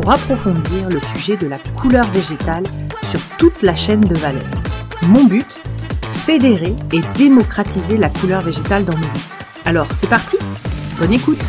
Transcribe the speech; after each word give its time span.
pour 0.00 0.12
approfondir 0.12 0.88
le 0.88 1.00
sujet 1.00 1.36
de 1.36 1.46
la 1.46 1.58
couleur 1.78 2.10
végétale 2.10 2.64
sur 3.02 3.20
toute 3.36 3.62
la 3.62 3.74
chaîne 3.74 4.00
de 4.00 4.14
valeur. 4.16 4.48
Mon 5.06 5.24
but 5.24 5.60
Fédérer 6.24 6.74
et 6.92 7.00
démocratiser 7.18 7.98
la 7.98 8.08
couleur 8.08 8.40
végétale 8.40 8.84
dans 8.86 8.94
nos 8.94 9.00
vies. 9.00 9.30
Alors, 9.66 9.88
c'est 9.92 10.08
parti 10.08 10.36
Bonne 10.98 11.12
écoute 11.12 11.42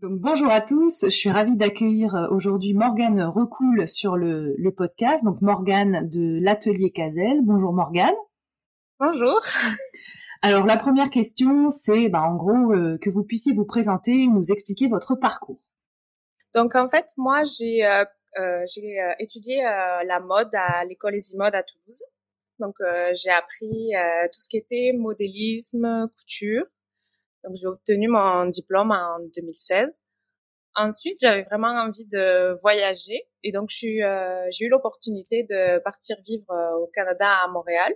donc, 0.00 0.18
bonjour 0.18 0.50
à 0.50 0.60
tous, 0.60 1.04
je 1.04 1.10
suis 1.10 1.30
ravie 1.30 1.54
d'accueillir 1.54 2.16
euh, 2.16 2.26
aujourd'hui 2.32 2.74
Morgane 2.74 3.22
Recoul 3.22 3.86
sur 3.86 4.16
le, 4.16 4.56
podcast. 4.76 5.22
Donc 5.22 5.40
Morgane 5.40 6.08
de 6.08 6.40
l'atelier 6.42 6.90
Casel. 6.90 7.40
Bonjour 7.44 7.72
Morgane. 7.72 8.16
Bonjour. 8.98 9.38
Alors 10.42 10.66
la 10.66 10.76
première 10.76 11.08
question, 11.08 11.70
c'est 11.70 12.08
bah, 12.08 12.22
en 12.22 12.34
gros 12.34 12.72
euh, 12.72 12.98
que 13.00 13.10
vous 13.10 13.22
puissiez 13.22 13.54
vous 13.54 13.64
présenter, 13.64 14.26
nous 14.26 14.50
expliquer 14.50 14.88
votre 14.88 15.14
parcours. 15.14 15.60
Donc 16.54 16.74
en 16.74 16.88
fait, 16.88 17.06
moi 17.16 17.44
j'ai 17.44 17.84
euh, 17.84 18.04
euh 18.38 18.64
j'ai 18.72 19.00
euh, 19.00 19.14
étudié 19.18 19.64
euh, 19.64 20.04
la 20.04 20.20
mode 20.20 20.54
à 20.54 20.84
l'école 20.84 21.14
Esimode 21.14 21.54
à 21.54 21.62
Toulouse. 21.62 22.02
Donc 22.58 22.76
j'ai 23.14 23.30
appris 23.30 23.90
tout 24.32 24.38
ce 24.38 24.48
qui 24.48 24.56
était 24.56 24.92
modélisme, 24.94 26.08
couture. 26.16 26.64
Donc 27.42 27.56
j'ai 27.56 27.66
obtenu 27.66 28.06
mon 28.06 28.44
diplôme 28.44 28.92
en 28.92 29.18
2016. 29.34 30.04
Ensuite, 30.76 31.18
j'avais 31.20 31.42
vraiment 31.42 31.72
envie 31.82 32.06
de 32.06 32.56
voyager 32.60 33.26
et 33.42 33.50
donc 33.50 33.70
j'ai 33.70 33.98
eu 34.60 34.68
l'opportunité 34.68 35.42
de 35.42 35.80
partir 35.80 36.16
vivre 36.24 36.78
au 36.80 36.86
Canada 36.94 37.26
à 37.42 37.48
Montréal. 37.48 37.94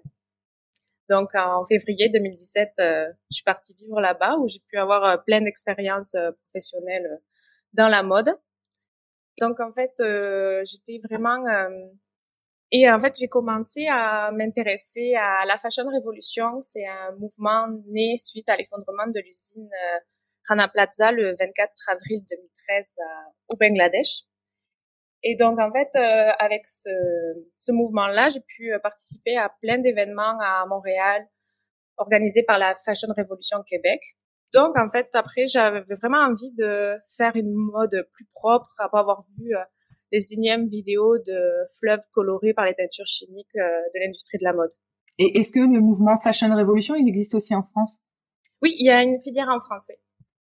Donc 1.11 1.29
en 1.37 1.65
février 1.67 2.09
2017, 2.09 2.71
je 2.79 3.13
suis 3.31 3.45
partie 3.45 3.75
vivre 3.79 4.01
là-bas 4.01 4.37
où 4.41 4.49
j'ai 4.49 4.61
pu 4.69 4.79
avoir 4.79 5.23
plein 5.23 5.43
d'expériences 5.43 6.17
professionnelles 6.43 7.21
dans 7.73 7.89
la 7.89 8.03
mode. 8.03 8.37
Donc 9.39 9.61
en 9.61 9.71
fait, 9.71 9.93
euh, 10.01 10.63
j'étais 10.65 11.01
vraiment 11.09 11.45
euh, 11.47 11.69
et 12.73 12.91
en 12.91 12.99
fait 12.99 13.15
j'ai 13.19 13.29
commencé 13.29 13.87
à 13.91 14.31
m'intéresser 14.33 15.15
à 15.15 15.45
la 15.47 15.57
Fashion 15.59 15.85
Revolution. 15.85 16.61
C'est 16.61 16.87
un 16.87 17.13
mouvement 17.19 17.69
né 17.89 18.17
suite 18.17 18.49
à 18.49 18.57
l'effondrement 18.57 19.07
de 19.07 19.21
l'usine 19.21 19.69
euh, 19.69 19.99
Rana 20.49 20.69
Plaza 20.69 21.13
le 21.13 21.37
24 21.39 21.71
avril 21.89 22.23
2013 22.31 22.97
au 23.49 23.57
Bangladesh. 23.57 24.23
Et 25.23 25.35
donc 25.35 25.59
en 25.59 25.71
fait, 25.73 25.97
avec 26.39 26.65
ce, 26.67 26.91
ce 27.57 27.73
mouvement-là, 27.73 28.29
j'ai 28.29 28.41
pu 28.47 28.71
participer 28.81 29.37
à 29.37 29.51
plein 29.61 29.79
d'événements 29.79 30.39
à 30.41 30.65
Montréal 30.67 31.27
organisés 31.97 32.45
par 32.45 32.59
la 32.59 32.75
Fashion 32.75 33.09
Revolution 33.17 33.63
Québec. 33.67 34.01
Donc, 34.55 34.79
en 34.79 34.91
fait, 34.91 35.09
après, 35.15 35.45
j'avais 35.47 35.83
vraiment 36.01 36.19
envie 36.19 36.53
de 36.57 36.95
faire 37.17 37.35
une 37.35 37.53
mode 37.53 38.07
plus 38.13 38.27
propre 38.35 38.71
après 38.79 38.99
avoir 38.99 39.25
vu 39.37 39.55
euh, 39.55 39.61
des 40.13 40.35
énièmes 40.35 40.67
vidéos 40.67 41.19
de 41.19 41.39
fleuves 41.79 42.05
colorés 42.13 42.55
par 42.55 42.65
les 42.65 42.75
teintures 42.75 43.07
chimiques 43.07 43.57
euh, 43.57 43.81
de 43.95 44.01
l'industrie 44.01 44.39
de 44.39 44.45
la 44.45 44.53
mode. 44.53 44.71
Et 45.19 45.39
est-ce 45.39 45.53
que 45.53 45.61
le 45.61 45.81
mouvement 45.81 46.19
Fashion 46.21 46.55
Revolution, 46.55 46.95
il 46.95 47.09
existe 47.09 47.35
aussi 47.35 47.55
en 47.55 47.63
France? 47.63 47.99
Oui, 48.63 48.75
il 48.79 48.87
y 48.87 48.91
a 48.91 49.03
une 49.03 49.21
filière 49.21 49.49
en 49.49 49.61
France, 49.61 49.87
oui. 49.89 49.97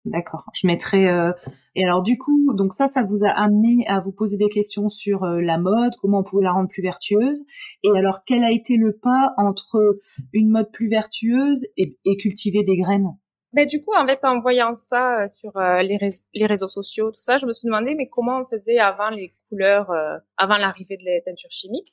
D'accord. 0.05 0.45
Je 0.55 0.67
mettrai. 0.67 1.07
Euh... 1.09 1.33
Et 1.75 1.85
alors 1.85 2.03
du 2.03 2.17
coup, 2.19 2.55
donc 2.55 2.73
ça, 2.73 2.89
ça 2.89 3.03
vous 3.03 3.25
a 3.25 3.31
amené 3.31 3.87
à 3.89 4.01
vous 4.01 4.13
poser 4.13 4.37
des 4.37 4.49
questions 4.49 4.89
sur 4.89 5.25
euh, 5.25 5.41
la 5.41 5.59
mode, 5.59 5.93
comment 6.01 6.21
on 6.21 6.23
pouvait 6.23 6.45
la 6.45 6.53
rendre 6.53 6.69
plus 6.69 6.83
vertueuse? 6.83 7.43
Et 7.83 7.91
alors, 7.97 8.21
quel 8.25 8.45
a 8.45 8.51
été 8.51 8.77
le 8.77 8.97
pas 8.97 9.35
entre 9.37 9.99
une 10.33 10.51
mode 10.51 10.71
plus 10.73 10.89
vertueuse 10.89 11.65
et, 11.77 11.99
et 12.05 12.17
cultiver 12.17 12.63
des 12.63 12.77
graines? 12.77 13.09
Ben, 13.59 13.67
du 13.67 13.81
coup, 13.81 13.93
en 13.97 14.07
fait, 14.07 14.25
en 14.25 14.39
voyant 14.39 14.73
ça 14.75 15.23
euh, 15.23 15.27
sur 15.27 15.57
euh, 15.57 15.83
les, 15.83 15.99
les, 16.33 16.47
réseaux 16.47 16.69
sociaux, 16.69 17.11
tout 17.11 17.21
ça, 17.21 17.39
je 17.39 17.45
me 17.47 17.51
suis 17.51 17.67
demandé, 17.67 17.97
mais 17.97 18.09
comment 18.09 18.39
on 18.39 18.45
faisait 18.45 18.79
avant 18.79 19.11
les 19.11 19.35
couleurs, 19.49 19.91
euh, 19.91 20.17
avant 20.37 20.59
l'arrivée 20.59 20.95
de 20.95 21.03
les 21.05 21.21
teintures 21.23 21.51
chimiques. 21.51 21.93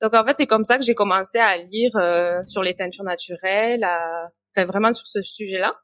Donc, 0.00 0.14
en 0.14 0.24
fait, 0.24 0.34
c'est 0.36 0.46
comme 0.46 0.62
ça 0.62 0.78
que 0.78 0.84
j'ai 0.84 0.94
commencé 0.94 1.38
à 1.38 1.56
lire 1.56 1.90
sur 2.44 2.62
les 2.62 2.76
teintures 2.76 3.02
naturelles, 3.02 3.82
à, 3.82 4.30
enfin, 4.54 4.66
vraiment 4.66 4.92
sur 4.92 5.08
ce 5.08 5.20
sujet-là. 5.20 5.74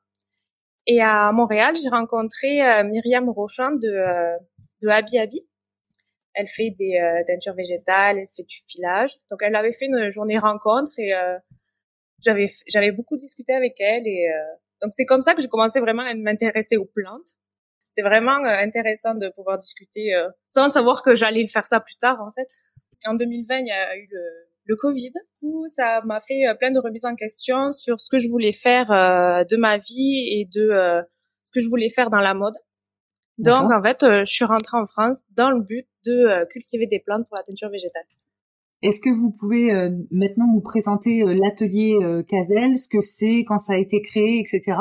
Et 0.86 1.02
à 1.02 1.32
Montréal, 1.32 1.74
j'ai 1.74 1.88
rencontré 1.88 2.84
Myriam 2.84 3.28
Rochon 3.28 3.72
de, 3.72 4.38
de 4.80 4.88
Abi 4.88 5.18
Abi. 5.18 5.40
Elle 6.34 6.46
fait 6.46 6.70
des 6.70 7.24
teintures 7.26 7.54
végétales, 7.54 8.18
elle 8.18 8.28
fait 8.30 8.44
du 8.44 8.58
filage. 8.68 9.16
Donc, 9.28 9.40
elle 9.42 9.56
avait 9.56 9.72
fait 9.72 9.86
une 9.86 10.08
journée 10.10 10.38
rencontre 10.38 10.92
et 10.98 11.12
j'avais 12.24 12.46
j'avais 12.68 12.92
beaucoup 12.92 13.16
discuté 13.16 13.52
avec 13.52 13.80
elle 13.80 14.06
et 14.06 14.28
donc 14.84 14.92
c'est 14.92 15.06
comme 15.06 15.22
ça 15.22 15.34
que 15.34 15.40
j'ai 15.40 15.48
commencé 15.48 15.80
vraiment 15.80 16.02
à 16.02 16.12
m'intéresser 16.14 16.76
aux 16.76 16.84
plantes. 16.84 17.38
C'était 17.88 18.06
vraiment 18.06 18.44
euh, 18.44 18.58
intéressant 18.58 19.14
de 19.14 19.30
pouvoir 19.34 19.56
discuter 19.56 20.14
euh, 20.14 20.28
sans 20.46 20.68
savoir 20.68 21.02
que 21.02 21.14
j'allais 21.14 21.46
faire 21.46 21.64
ça 21.64 21.80
plus 21.80 21.96
tard 21.96 22.18
en 22.20 22.32
fait. 22.32 22.48
En 23.06 23.14
2020, 23.14 23.60
il 23.60 23.66
y 23.66 23.70
a 23.70 23.96
eu 23.96 24.06
le, 24.10 24.20
le 24.66 24.76
Covid. 24.76 25.12
Coup, 25.40 25.64
ça 25.68 26.02
m'a 26.04 26.20
fait 26.20 26.46
euh, 26.46 26.54
plein 26.54 26.70
de 26.70 26.78
remises 26.78 27.06
en 27.06 27.14
question 27.14 27.70
sur 27.70 27.98
ce 27.98 28.10
que 28.10 28.18
je 28.18 28.28
voulais 28.28 28.52
faire 28.52 28.88
de 28.88 29.56
ma 29.56 29.78
vie 29.78 30.28
et 30.32 30.44
de 30.54 30.68
ce 31.44 31.50
que 31.54 31.60
je 31.60 31.68
voulais 31.70 31.88
faire 31.88 32.10
dans 32.10 32.20
la 32.20 32.34
mode. 32.34 32.54
Donc 33.38 33.72
en 33.72 33.82
fait, 33.82 34.00
je 34.02 34.30
suis 34.30 34.44
rentrée 34.44 34.76
en 34.76 34.86
France 34.86 35.22
dans 35.30 35.50
le 35.50 35.62
but 35.62 35.88
de 36.04 36.44
cultiver 36.50 36.86
des 36.86 37.00
plantes 37.00 37.26
pour 37.26 37.38
la 37.38 37.42
teinture 37.42 37.70
végétale. 37.70 38.04
Est-ce 38.84 39.00
que 39.00 39.08
vous 39.08 39.30
pouvez 39.30 39.72
euh, 39.72 39.88
maintenant 40.10 40.46
nous 40.46 40.60
présenter 40.60 41.22
euh, 41.22 41.32
l'atelier 41.32 41.96
euh, 42.02 42.22
Cazel, 42.22 42.76
ce 42.76 42.86
que 42.86 43.00
c'est, 43.00 43.46
quand 43.48 43.58
ça 43.58 43.72
a 43.72 43.76
été 43.78 44.02
créé, 44.02 44.38
etc. 44.38 44.76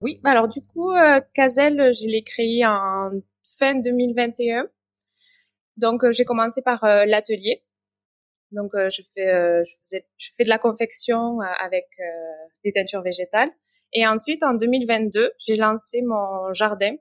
Oui, 0.00 0.18
bah 0.24 0.32
alors 0.32 0.48
du 0.48 0.60
coup, 0.60 0.90
Cazel, 1.34 1.92
je 1.94 2.10
l'ai 2.10 2.24
créé 2.24 2.66
en 2.66 3.10
fin 3.58 3.76
2021. 3.76 4.66
Donc 5.76 6.02
j'ai 6.10 6.24
commencé 6.24 6.62
par 6.62 6.84
l'atelier. 7.06 7.64
Donc 8.50 8.72
je 8.74 9.02
fais 9.14 9.62
je, 9.64 10.30
fais 10.36 10.44
de 10.44 10.48
la 10.50 10.58
confection 10.58 11.38
avec 11.40 11.86
des 12.64 12.72
teintures 12.72 13.00
végétales. 13.00 13.50
Et 13.94 14.06
ensuite 14.06 14.42
en 14.42 14.52
2022, 14.52 15.32
j'ai 15.38 15.56
lancé 15.56 16.02
mon 16.02 16.52
jardin 16.52 16.96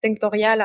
tinctorial 0.00 0.60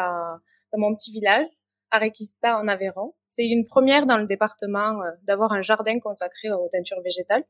dans 0.72 0.80
mon 0.80 0.96
petit 0.96 1.12
village 1.12 1.48
Arequista 1.92 2.58
en 2.58 2.68
Aveyron. 2.68 3.14
C'est 3.26 3.46
une 3.46 3.66
première 3.66 4.06
dans 4.06 4.18
le 4.18 4.26
département 4.26 5.02
euh, 5.02 5.12
d'avoir 5.24 5.52
un 5.52 5.62
jardin 5.62 6.00
consacré 6.00 6.50
aux 6.52 6.70
teintures 6.72 7.02
végétales. 7.04 7.44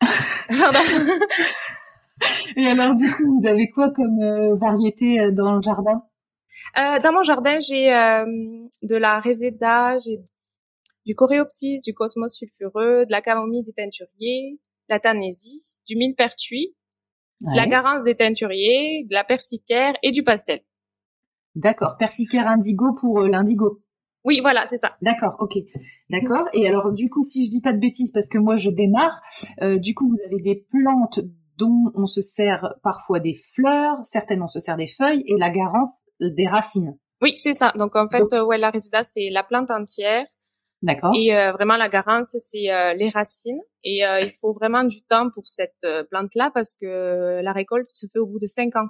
Et 2.56 2.66
alors 2.66 2.94
du 2.94 3.10
coup, 3.10 3.40
vous 3.40 3.46
avez 3.46 3.68
quoi 3.68 3.90
comme 3.90 4.22
euh, 4.22 4.54
variété 4.56 5.20
euh, 5.20 5.32
dans 5.32 5.56
le 5.56 5.62
jardin? 5.62 6.02
Dans 6.74 7.12
mon 7.12 7.22
jardin, 7.22 7.58
j'ai 7.58 7.88
de 7.88 8.96
la 8.96 9.20
réséda, 9.20 9.98
j'ai 9.98 10.20
du 11.04 11.14
coréopsis, 11.14 11.82
du 11.82 11.92
cosmos 11.92 12.34
sulfureux, 12.34 13.02
de 13.04 13.10
la 13.10 13.20
camomille 13.20 13.62
des 13.62 13.74
teinturiers, 13.74 14.58
la 14.88 14.98
tanésie, 14.98 15.76
du 15.86 15.96
millepertuis, 15.96 16.74
de 17.42 17.56
la 17.56 17.66
garance 17.66 18.04
des 18.04 18.14
teinturiers, 18.14 19.04
de 19.08 19.12
la 19.12 19.24
persicaire 19.24 19.94
et 20.02 20.12
du 20.12 20.22
pastel. 20.22 20.62
D'accord. 21.56 21.96
Persicaire 21.98 22.46
indigo 22.48 22.92
pour 22.92 23.20
euh, 23.20 23.28
l'indigo. 23.28 23.82
Oui, 24.24 24.40
voilà, 24.42 24.66
c'est 24.66 24.76
ça. 24.76 24.96
D'accord, 25.00 25.36
ok. 25.38 25.56
D'accord. 26.10 26.46
Et 26.52 26.68
alors, 26.68 26.92
du 26.92 27.08
coup, 27.08 27.22
si 27.22 27.46
je 27.46 27.50
dis 27.50 27.62
pas 27.62 27.72
de 27.72 27.78
bêtises, 27.78 28.12
parce 28.12 28.28
que 28.28 28.38
moi 28.38 28.56
je 28.56 28.70
démarre, 28.70 29.22
euh, 29.62 29.78
du 29.78 29.94
coup, 29.94 30.08
vous 30.08 30.20
avez 30.26 30.42
des 30.42 30.66
plantes 30.70 31.20
dont 31.56 31.92
on 31.94 32.06
se 32.06 32.20
sert 32.20 32.74
parfois 32.82 33.20
des 33.20 33.34
fleurs, 33.34 34.04
certaines 34.04 34.42
on 34.42 34.48
se 34.48 34.60
sert 34.60 34.76
des 34.76 34.88
feuilles, 34.88 35.22
et 35.26 35.36
la 35.38 35.48
garance 35.48 35.88
des 36.20 36.46
racines. 36.46 36.98
Oui, 37.22 37.32
c'est 37.36 37.54
ça. 37.54 37.72
Donc 37.78 37.96
en 37.96 38.08
fait, 38.10 38.38
ouais, 38.38 38.58
la 38.58 38.68
résida 38.68 39.02
c'est 39.02 39.30
la 39.30 39.42
plante 39.42 39.70
entière. 39.70 40.26
D'accord. 40.82 41.12
Et 41.16 41.34
euh, 41.34 41.52
vraiment 41.52 41.76
la 41.76 41.88
garance 41.88 42.36
c'est 42.38 42.94
les 42.96 43.08
racines. 43.08 43.60
Et 43.84 44.00
il 44.02 44.32
faut 44.40 44.52
vraiment 44.52 44.84
du 44.84 45.00
temps 45.02 45.30
pour 45.32 45.46
cette 45.46 45.86
plante-là 46.10 46.50
parce 46.52 46.74
que 46.74 47.40
la 47.42 47.52
récolte 47.52 47.88
se 47.88 48.06
fait 48.12 48.18
au 48.18 48.26
bout 48.26 48.40
de 48.40 48.46
cinq 48.46 48.76
ans. 48.76 48.88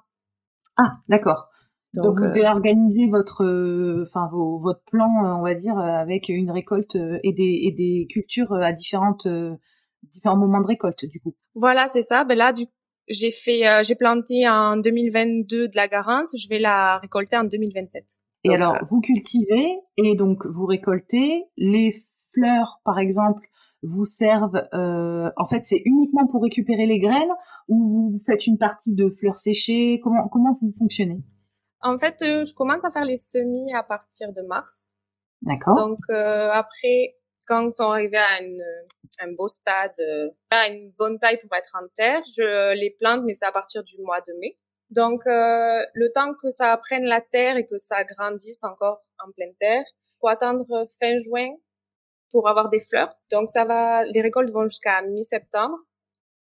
Ah, 0.77 0.91
d'accord. 1.09 1.49
Donc, 1.95 2.19
vous 2.19 2.25
euh, 2.25 2.29
devez 2.29 2.47
organiser 2.47 3.07
votre, 3.07 3.45
euh, 3.45 4.05
enfin 4.07 4.29
vos, 4.31 4.59
votre 4.59 4.83
plan, 4.91 5.25
euh, 5.25 5.35
on 5.39 5.43
va 5.43 5.55
dire, 5.55 5.79
avec 5.79 6.29
une 6.29 6.51
récolte 6.51 6.97
et 6.97 7.33
des, 7.33 7.61
et 7.63 7.73
des 7.73 8.07
cultures 8.11 8.53
à 8.53 8.73
différentes, 8.73 9.27
différents 10.03 10.37
moments 10.37 10.61
de 10.61 10.67
récolte, 10.67 11.05
du 11.07 11.21
coup. 11.21 11.35
Voilà, 11.55 11.87
c'est 11.87 12.03
ça. 12.03 12.25
Ben 12.25 12.37
là, 12.37 12.53
du, 12.53 12.65
J'ai 13.09 13.31
fait, 13.31 13.67
euh, 13.67 13.83
j'ai 13.83 13.95
planté 13.95 14.49
en 14.49 14.77
2022 14.77 15.69
de 15.69 15.77
la 15.77 15.89
garance. 15.89 16.35
Je 16.37 16.49
vais 16.49 16.59
la 16.59 16.99
récolter 16.99 17.37
en 17.37 17.45
2027. 17.45 18.05
Et 18.45 18.55
alors, 18.55 18.77
vous 18.91 19.01
cultivez 19.01 19.79
et 19.97 20.15
donc 20.15 20.47
vous 20.47 20.67
récoltez 20.67 21.45
les 21.57 21.97
fleurs, 22.33 22.81
par 22.85 22.99
exemple, 22.99 23.43
vous 23.83 24.07
servent. 24.07 24.69
Euh, 24.75 25.31
en 25.37 25.47
fait, 25.47 25.65
c'est 25.65 25.83
uniquement 25.85 26.27
pour 26.27 26.43
récupérer 26.43 26.87
les 26.87 26.99
graines 26.99 27.33
ou 27.69 28.11
vous 28.13 28.19
faites 28.25 28.47
une 28.47 28.59
partie 28.59 28.95
de 28.95 29.09
fleurs 29.09 29.39
séchées? 29.39 30.01
Comment 30.03 30.29
comment 30.29 30.57
vous 30.61 30.71
fonctionnez? 30.73 31.23
En 31.81 31.97
fait, 31.99 32.21
euh, 32.23 32.45
je 32.45 32.55
commence 32.55 32.85
à 32.85 32.91
faire 32.91 33.05
les 33.05 33.17
semis 33.17 33.73
à 33.75 33.83
partir 33.83 34.33
de 34.33 34.43
mars. 34.43 34.97
D'accord. 35.43 35.77
Donc 35.77 35.99
euh, 36.11 36.51
après, 36.51 37.17
quand 37.47 37.67
ils 37.67 37.73
sont 37.73 37.91
arrivés 37.91 38.17
à 38.17 38.43
une, 38.43 38.63
un 39.21 39.33
beau 39.33 39.49
stade, 39.49 39.95
euh, 40.01 40.31
à 40.51 40.69
une 40.69 40.91
bonne 40.93 41.19
taille 41.19 41.39
pour 41.39 41.55
être 41.57 41.77
en 41.81 41.87
terre, 41.95 42.23
je 42.25 42.75
les 42.75 42.97
plante, 42.99 43.23
mais 43.25 43.35
c'est 43.35 43.47
à 43.47 43.53
partir 43.53 43.85
du 43.85 44.01
mois 44.03 44.21
de 44.21 44.33
mai. 44.41 44.57
Donc 44.91 45.27
euh, 45.27 45.85
le 45.95 46.13
temps 46.13 46.35
que 46.41 46.51
ça 46.51 46.77
prenne 46.77 47.05
la 47.05 47.21
terre 47.21 47.57
et 47.57 47.67
que 47.67 47.77
ça 47.77 48.05
grandisse 48.05 48.65
encore 48.65 49.03
en 49.25 49.31
pleine 49.33 49.55
terre, 49.59 49.85
faut 50.21 50.29
attendre 50.29 50.67
fin 51.01 51.19
juin 51.19 51.49
pour 52.31 52.49
avoir 52.49 52.69
des 52.69 52.81
fleurs. 52.81 53.15
Donc 53.31 53.49
ça 53.49 53.65
va, 53.65 54.05
les 54.05 54.21
récoltes 54.21 54.51
vont 54.51 54.67
jusqu'à 54.67 55.03
mi-septembre. 55.03 55.77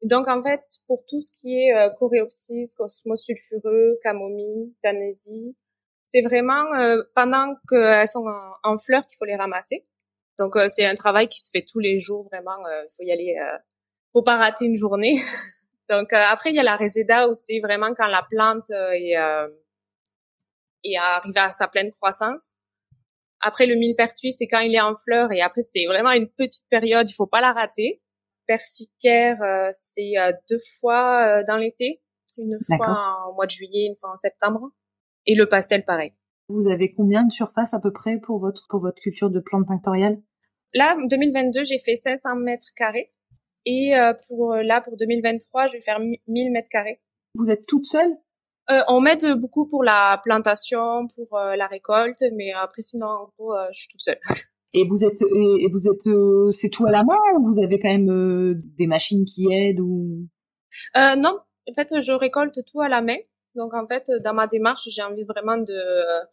Donc 0.02 0.28
en 0.28 0.42
fait, 0.42 0.62
pour 0.86 1.04
tout 1.06 1.20
ce 1.20 1.30
qui 1.30 1.58
est 1.58 1.74
euh, 1.74 1.90
coréopsis, 1.98 2.74
cosmos 2.74 3.22
sulfureux, 3.22 3.98
camomille, 4.02 4.74
tanésie, 4.82 5.56
c'est 6.04 6.20
vraiment 6.20 6.72
euh, 6.74 7.02
pendant 7.14 7.54
qu'elles 7.68 8.06
sont 8.06 8.24
en, 8.62 8.76
fleurs 8.76 9.04
qu'il 9.06 9.16
faut 9.18 9.24
les 9.24 9.36
ramasser. 9.36 9.84
Donc 10.38 10.56
euh, 10.56 10.66
c'est 10.68 10.84
un 10.84 10.94
travail 10.94 11.28
qui 11.28 11.40
se 11.40 11.50
fait 11.52 11.64
tous 11.66 11.80
les 11.80 11.98
jours 11.98 12.28
vraiment. 12.30 12.56
Il 12.66 12.72
euh, 12.72 12.86
faut 12.96 13.02
y 13.02 13.12
aller, 13.12 13.36
euh, 13.40 13.58
faut 14.12 14.22
pas 14.22 14.36
rater 14.36 14.66
une 14.66 14.76
journée. 14.76 15.16
Donc 15.90 16.12
après 16.14 16.50
il 16.50 16.56
y 16.56 16.60
a 16.60 16.62
la 16.62 16.76
réséda 16.76 17.26
aussi 17.28 17.60
vraiment 17.60 17.92
quand 17.94 18.06
la 18.06 18.22
plante 18.30 18.70
est 18.70 19.12
est 20.82 20.96
arrivée 20.96 21.40
à 21.40 21.50
sa 21.50 21.68
pleine 21.68 21.90
croissance. 21.90 22.54
Après 23.42 23.66
le 23.66 23.74
millepertuis 23.74 24.32
c'est 24.32 24.46
quand 24.46 24.60
il 24.60 24.74
est 24.74 24.80
en 24.80 24.96
fleurs 24.96 25.30
et 25.30 25.42
après 25.42 25.60
c'est 25.60 25.84
vraiment 25.84 26.12
une 26.12 26.30
petite 26.30 26.66
période, 26.70 27.10
il 27.10 27.12
faut 27.12 27.26
pas 27.26 27.42
la 27.42 27.52
rater. 27.52 27.98
Persicaire 28.46 29.38
c'est 29.72 30.12
deux 30.50 30.58
fois 30.80 31.42
dans 31.44 31.56
l'été, 31.56 32.02
une 32.36 32.56
fois 32.76 33.26
en 33.28 33.34
mois 33.34 33.46
de 33.46 33.50
juillet, 33.50 33.86
une 33.86 33.96
fois 33.96 34.12
en 34.12 34.16
septembre. 34.16 34.70
Et 35.26 35.34
le 35.34 35.48
pastel 35.48 35.84
pareil. 35.84 36.12
Vous 36.48 36.68
avez 36.68 36.92
combien 36.92 37.24
de 37.24 37.32
surface 37.32 37.72
à 37.72 37.80
peu 37.80 37.92
près 37.92 38.18
pour 38.18 38.38
votre 38.38 38.66
pour 38.68 38.80
votre 38.80 39.00
culture 39.00 39.30
de 39.30 39.40
plantes 39.40 39.68
tinctoriales 39.68 40.20
Là, 40.74 40.96
2022, 41.08 41.62
j'ai 41.64 41.78
fait 41.78 41.92
500 41.92 42.36
mètres 42.36 42.72
carrés. 42.76 43.10
Et 43.64 43.96
euh, 43.96 44.12
pour 44.28 44.52
euh, 44.52 44.62
là, 44.62 44.80
pour 44.80 44.96
2023, 44.96 45.68
je 45.68 45.74
vais 45.74 45.80
faire 45.80 46.00
1000 46.00 46.52
mètres 46.52 46.68
carrés. 46.68 47.00
Vous 47.36 47.50
êtes 47.50 47.64
toute 47.66 47.86
seule? 47.86 48.12
Euh, 48.70 48.82
On 48.88 49.00
m'aide 49.00 49.38
beaucoup 49.38 49.66
pour 49.66 49.84
la 49.84 50.20
plantation, 50.22 51.06
pour 51.14 51.38
euh, 51.38 51.54
la 51.56 51.66
récolte, 51.66 52.22
mais 52.34 52.52
après 52.52 52.82
sinon, 52.82 53.06
en 53.06 53.30
gros, 53.38 53.54
je 53.72 53.78
suis 53.78 53.88
toute 53.88 54.00
seule. 54.00 54.20
Et 54.74 54.86
vous 54.86 55.04
êtes 55.04 55.22
et 55.22 55.68
vous 55.70 55.86
êtes 55.88 56.52
c'est 56.52 56.68
tout 56.68 56.86
à 56.86 56.90
la 56.90 57.04
main 57.04 57.18
ou 57.38 57.52
vous 57.52 57.62
avez 57.62 57.78
quand 57.78 57.88
même 57.88 58.58
des 58.76 58.86
machines 58.86 59.24
qui 59.24 59.46
aident 59.52 59.80
ou? 59.80 60.28
Non, 60.96 61.38
en 61.68 61.72
fait, 61.74 62.00
je 62.00 62.12
récolte 62.12 62.58
tout 62.70 62.80
à 62.80 62.88
la 62.88 63.00
main. 63.00 63.16
Donc 63.54 63.72
en 63.72 63.86
fait, 63.86 64.10
dans 64.24 64.34
ma 64.34 64.48
démarche, 64.48 64.88
j'ai 64.90 65.02
envie 65.02 65.24
vraiment 65.24 65.56
de 65.56 66.24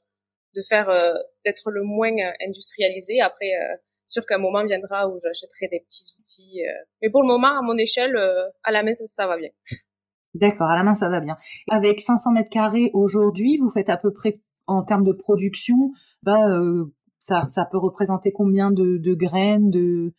de 0.55 0.61
faire 0.61 0.89
euh, 0.89 1.13
d'être 1.45 1.71
le 1.71 1.83
moins 1.83 2.11
euh, 2.11 2.31
industrialisé. 2.45 3.21
Après, 3.21 3.51
euh, 3.53 3.75
sûr 4.05 4.25
qu'un 4.25 4.37
moment 4.37 4.63
viendra 4.65 5.07
où 5.07 5.17
j'achèterai 5.17 5.67
des 5.71 5.79
petits 5.79 6.15
outils. 6.19 6.61
mais 7.01 7.09
pour 7.09 7.21
le 7.21 7.27
moment, 7.27 7.57
à 7.57 7.61
mon 7.61 7.77
échelle, 7.77 8.17
à 8.63 8.71
la 8.71 8.83
main, 8.83 8.91
ça, 8.91 9.05
ça 9.05 9.27
va 9.27 9.37
bien. 9.37 9.49
D'accord, 10.33 10.67
à 10.67 10.75
la 10.75 10.83
main, 10.83 10.95
ça 10.95 11.07
va 11.07 11.21
bien. 11.21 11.37
Avec 11.69 12.01
500 12.01 12.31
mètres 12.31 12.49
carrés 12.49 12.89
aujourd'hui, 12.93 13.57
vous 13.57 13.69
faites 13.69 13.89
à 13.89 13.97
peu 13.97 14.11
près 14.11 14.41
en 14.67 14.83
termes 14.83 15.03
de 15.03 15.13
production, 15.13 15.91
bah, 16.23 16.47
euh, 16.49 16.85
ça, 17.21 17.47
ça 17.47 17.65
peut 17.71 17.77
représenter 17.77 18.33
combien 18.33 18.71
de, 18.71 18.97
de 18.97 19.13
graines 19.13 19.69
de 19.69 20.11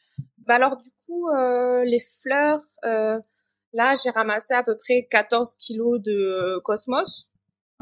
bah 0.46 0.54
alors 0.54 0.76
du 0.76 0.88
coup, 1.06 1.28
euh, 1.30 1.84
les 1.84 2.00
fleurs, 2.00 2.62
euh, 2.84 3.20
là 3.72 3.94
j'ai 4.02 4.10
ramassé 4.10 4.54
à 4.54 4.64
peu 4.64 4.76
près 4.76 5.06
14 5.08 5.54
kilos 5.54 6.00
de 6.00 6.58
cosmos 6.60 7.30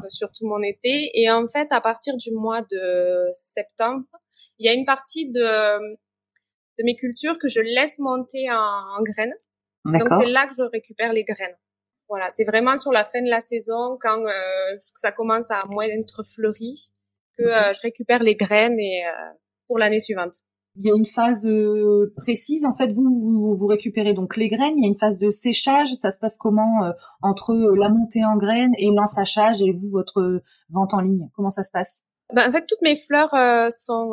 sur 0.09 0.31
tout 0.31 0.47
mon 0.47 0.61
été. 0.61 1.11
Et 1.13 1.29
en 1.31 1.47
fait, 1.47 1.71
à 1.71 1.81
partir 1.81 2.15
du 2.17 2.31
mois 2.31 2.61
de 2.61 3.27
septembre, 3.31 4.05
il 4.59 4.65
y 4.65 4.69
a 4.69 4.73
une 4.73 4.85
partie 4.85 5.29
de, 5.29 5.95
de 6.79 6.83
mes 6.83 6.95
cultures 6.95 7.37
que 7.39 7.47
je 7.47 7.61
laisse 7.61 7.99
monter 7.99 8.49
en, 8.51 9.01
graines. 9.03 9.35
Donc 9.85 10.11
c'est 10.11 10.29
là 10.29 10.47
que 10.47 10.53
je 10.55 10.63
récupère 10.63 11.13
les 11.13 11.23
graines. 11.23 11.57
Voilà, 12.09 12.29
c'est 12.29 12.43
vraiment 12.43 12.77
sur 12.77 12.91
la 12.91 13.03
fin 13.03 13.21
de 13.21 13.29
la 13.29 13.39
saison, 13.39 13.97
quand 13.99 14.25
euh, 14.25 14.77
ça 14.79 15.11
commence 15.11 15.49
à 15.49 15.59
moins 15.67 15.85
être 15.85 16.23
fleuri, 16.23 16.91
que 17.41 17.47
euh, 17.47 17.73
je 17.73 17.81
récupère 17.81 18.23
les 18.23 18.35
graines 18.35 18.79
et 18.79 19.03
euh, 19.05 19.33
pour 19.67 19.77
l'année 19.77 19.99
suivante 19.99 20.35
il 20.75 20.85
y 20.85 20.91
a 20.91 20.95
une 20.95 21.05
phase 21.05 21.45
euh, 21.45 22.13
précise. 22.15 22.65
En 22.65 22.73
fait, 22.73 22.91
vous, 22.91 23.55
vous, 23.57 23.67
récupérez 23.67 24.13
donc 24.13 24.37
les 24.37 24.47
graines. 24.47 24.77
Il 24.77 24.83
y 24.83 24.85
a 24.85 24.89
une 24.89 24.97
phase 24.97 25.17
de 25.17 25.29
séchage. 25.29 25.89
Ça 25.95 26.11
se 26.11 26.17
passe 26.17 26.35
comment 26.37 26.85
euh, 26.85 26.91
entre 27.21 27.53
la 27.77 27.89
montée 27.89 28.23
en 28.23 28.37
graines 28.37 28.73
et 28.77 28.87
l'ensachage 28.87 29.61
et 29.61 29.71
vous 29.71 29.89
votre 29.91 30.41
vente 30.69 30.93
en 30.93 31.01
ligne? 31.01 31.29
Comment 31.35 31.49
ça 31.49 31.63
se 31.63 31.71
passe? 31.71 32.03
Ben, 32.33 32.47
En 32.47 32.51
fait, 32.51 32.65
toutes 32.67 32.81
mes 32.81 32.95
fleurs 32.95 33.35
sont 33.71 34.11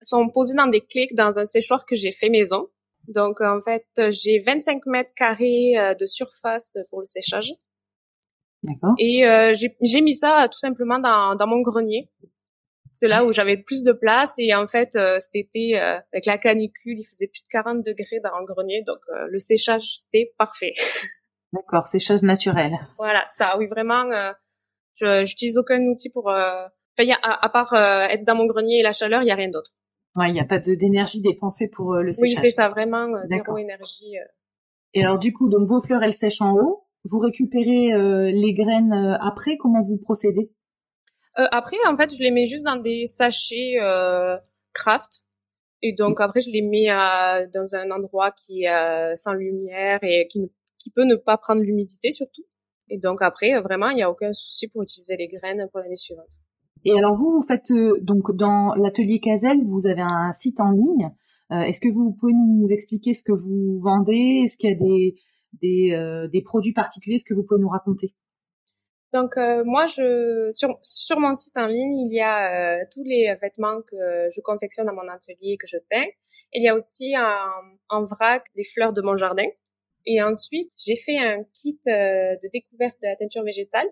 sont 0.00 0.28
posées 0.28 0.54
dans 0.54 0.66
des 0.66 0.80
clics 0.80 1.14
dans 1.14 1.38
un 1.38 1.44
séchoir 1.44 1.84
que 1.86 1.94
j'ai 1.94 2.12
fait 2.12 2.28
maison. 2.28 2.68
Donc, 3.08 3.40
en 3.40 3.60
fait, 3.60 3.86
j'ai 4.10 4.40
25 4.40 4.86
mètres 4.86 5.12
carrés 5.14 5.74
de 5.98 6.06
surface 6.06 6.76
pour 6.90 7.00
le 7.00 7.04
séchage. 7.04 7.52
D'accord. 8.62 8.94
Et 8.98 9.24
j'ai 9.82 10.00
mis 10.00 10.14
ça 10.14 10.48
tout 10.50 10.58
simplement 10.58 10.98
dans, 10.98 11.34
dans 11.34 11.46
mon 11.46 11.60
grenier 11.60 12.10
c'est 12.96 13.08
là 13.08 13.24
où 13.24 13.32
j'avais 13.32 13.58
plus 13.58 13.84
de 13.84 13.92
place 13.92 14.36
et 14.38 14.54
en 14.54 14.66
fait 14.66 14.96
euh, 14.96 15.18
cet 15.18 15.36
été 15.36 15.78
euh, 15.78 15.98
avec 16.12 16.24
la 16.24 16.38
canicule 16.38 16.98
il 16.98 17.04
faisait 17.04 17.26
plus 17.26 17.42
de 17.42 17.48
40 17.50 17.84
degrés 17.84 18.20
dans 18.24 18.38
le 18.40 18.46
grenier 18.46 18.82
donc 18.86 18.98
euh, 19.10 19.26
le 19.30 19.38
séchage 19.38 19.92
c'était 19.96 20.32
parfait. 20.38 20.72
D'accord, 21.52 21.86
séchage 21.86 22.22
naturel. 22.22 22.72
Voilà, 22.98 23.22
ça 23.24 23.56
oui 23.58 23.66
vraiment 23.66 24.04
je 24.94 25.24
j'utilise 25.24 25.58
aucun 25.58 25.80
outil 25.82 26.10
pour 26.10 26.28
enfin, 26.28 26.64
y 27.00 27.12
a, 27.12 27.18
à, 27.22 27.48
part 27.50 27.74
être 27.74 28.24
dans 28.24 28.34
mon 28.34 28.46
grenier 28.46 28.80
et 28.80 28.82
la 28.82 28.92
chaleur, 28.92 29.22
il 29.22 29.28
y 29.28 29.30
a 29.30 29.36
rien 29.36 29.50
d'autre. 29.50 29.72
Ouais, 30.16 30.30
il 30.30 30.32
n'y 30.32 30.40
a 30.40 30.44
pas 30.44 30.58
d'énergie 30.58 31.20
dépensée 31.20 31.68
pour 31.68 31.94
le 31.94 32.12
séchage. 32.12 32.30
Oui, 32.30 32.34
c'est 32.34 32.50
ça 32.50 32.68
vraiment 32.68 33.06
zéro 33.26 33.58
énergie. 33.58 34.16
Et 34.94 35.04
alors 35.04 35.18
du 35.18 35.32
coup, 35.32 35.48
donc 35.48 35.68
vos 35.68 35.80
fleurs 35.80 36.02
elles 36.02 36.14
sèchent 36.14 36.42
en 36.42 36.54
haut, 36.54 36.86
vous 37.04 37.18
récupérez 37.18 37.92
les 38.32 38.54
graines 38.54 39.16
après, 39.20 39.56
comment 39.56 39.82
vous 39.82 39.98
procédez? 39.98 40.50
Euh, 41.38 41.46
après, 41.50 41.76
en 41.88 41.96
fait, 41.96 42.14
je 42.14 42.22
les 42.22 42.30
mets 42.30 42.46
juste 42.46 42.64
dans 42.64 42.76
des 42.76 43.06
sachets 43.06 43.78
euh, 43.80 44.36
craft. 44.72 45.22
Et 45.82 45.92
donc 45.92 46.20
après, 46.20 46.40
je 46.40 46.50
les 46.50 46.62
mets 46.62 46.90
euh, 46.90 47.46
dans 47.52 47.74
un 47.74 47.90
endroit 47.90 48.30
qui 48.32 48.62
est 48.62 48.70
euh, 48.70 49.12
sans 49.14 49.34
lumière 49.34 49.98
et 50.02 50.26
qui, 50.26 50.40
qui 50.78 50.90
peut 50.90 51.04
ne 51.04 51.16
pas 51.16 51.36
prendre 51.36 51.60
l'humidité 51.62 52.10
surtout. 52.10 52.44
Et 52.88 52.98
donc 52.98 53.20
après, 53.20 53.60
vraiment, 53.60 53.90
il 53.90 53.96
n'y 53.96 54.02
a 54.02 54.10
aucun 54.10 54.32
souci 54.32 54.68
pour 54.68 54.82
utiliser 54.82 55.16
les 55.16 55.28
graines 55.28 55.68
pour 55.70 55.80
l'année 55.80 55.96
suivante. 55.96 56.40
Et 56.84 56.92
alors 56.96 57.16
vous, 57.16 57.30
vous 57.30 57.46
faites 57.46 57.72
donc 58.00 58.34
dans 58.34 58.74
l'atelier 58.74 59.20
Cazel, 59.20 59.58
vous 59.66 59.86
avez 59.86 60.02
un 60.02 60.32
site 60.32 60.60
en 60.60 60.70
ligne. 60.70 61.10
Est-ce 61.50 61.80
que 61.80 61.92
vous 61.92 62.12
pouvez 62.18 62.32
nous 62.32 62.68
expliquer 62.68 63.12
ce 63.12 63.22
que 63.22 63.32
vous 63.32 63.80
vendez? 63.80 64.42
Est-ce 64.44 64.56
qu'il 64.56 64.70
y 64.70 64.72
a 64.72 64.76
des 64.76 65.16
des, 65.60 66.28
des 66.32 66.42
produits 66.42 66.72
particuliers? 66.72 67.18
Ce 67.18 67.24
que 67.24 67.34
vous 67.34 67.44
pouvez 67.44 67.60
nous 67.60 67.68
raconter? 67.68 68.14
Donc 69.12 69.36
euh, 69.36 69.62
moi, 69.64 69.86
je 69.86 70.48
sur 70.50 70.78
sur 70.82 71.20
mon 71.20 71.34
site 71.34 71.56
en 71.56 71.66
ligne, 71.66 71.96
il 71.96 72.12
y 72.12 72.20
a 72.20 72.80
euh, 72.80 72.84
tous 72.92 73.04
les 73.04 73.34
vêtements 73.40 73.80
que 73.82 74.28
je 74.34 74.40
confectionne 74.40 74.86
dans 74.86 74.94
mon 74.94 75.08
atelier 75.08 75.52
et 75.52 75.56
que 75.56 75.66
je 75.66 75.78
teins. 75.88 76.06
Il 76.52 76.62
y 76.62 76.68
a 76.68 76.74
aussi 76.74 77.14
en, 77.88 78.04
vrac 78.04 78.44
les 78.56 78.64
fleurs 78.64 78.92
de 78.92 79.02
mon 79.02 79.16
jardin. 79.16 79.46
Et 80.06 80.22
ensuite, 80.22 80.72
j'ai 80.76 80.96
fait 80.96 81.18
un 81.18 81.42
kit 81.52 81.78
euh, 81.88 82.34
de 82.42 82.48
découverte 82.52 82.96
de 83.02 83.08
la 83.08 83.16
teinture 83.16 83.44
végétale. 83.44 83.88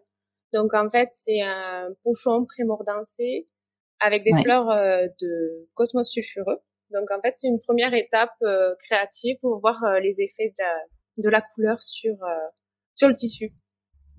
Donc 0.52 0.75
en 0.75 0.88
fait, 0.88 1.09
c'est 1.11 1.40
un 1.40 1.88
pochon 2.02 2.44
prémordancé 2.47 3.49
avec 4.00 4.25
des 4.25 4.35
fleurs 4.42 4.66
de 4.68 5.68
cosmos 5.75 6.09
sulfureux. 6.09 6.61
Donc 6.90 7.11
en 7.11 7.21
fait, 7.21 7.33
c'est 7.37 7.49
une 7.49 7.61
première 7.61 7.94
étape 7.94 8.35
créative 8.78 9.37
pour 9.40 9.59
voir 9.61 9.99
les 10.00 10.21
effets 10.21 10.52
de, 10.59 11.23
de 11.23 11.30
la 11.30 11.40
couleur 11.40 11.80
sur 11.80 12.16
sur 12.94 13.09
le 13.09 13.14
tissu. 13.14 13.52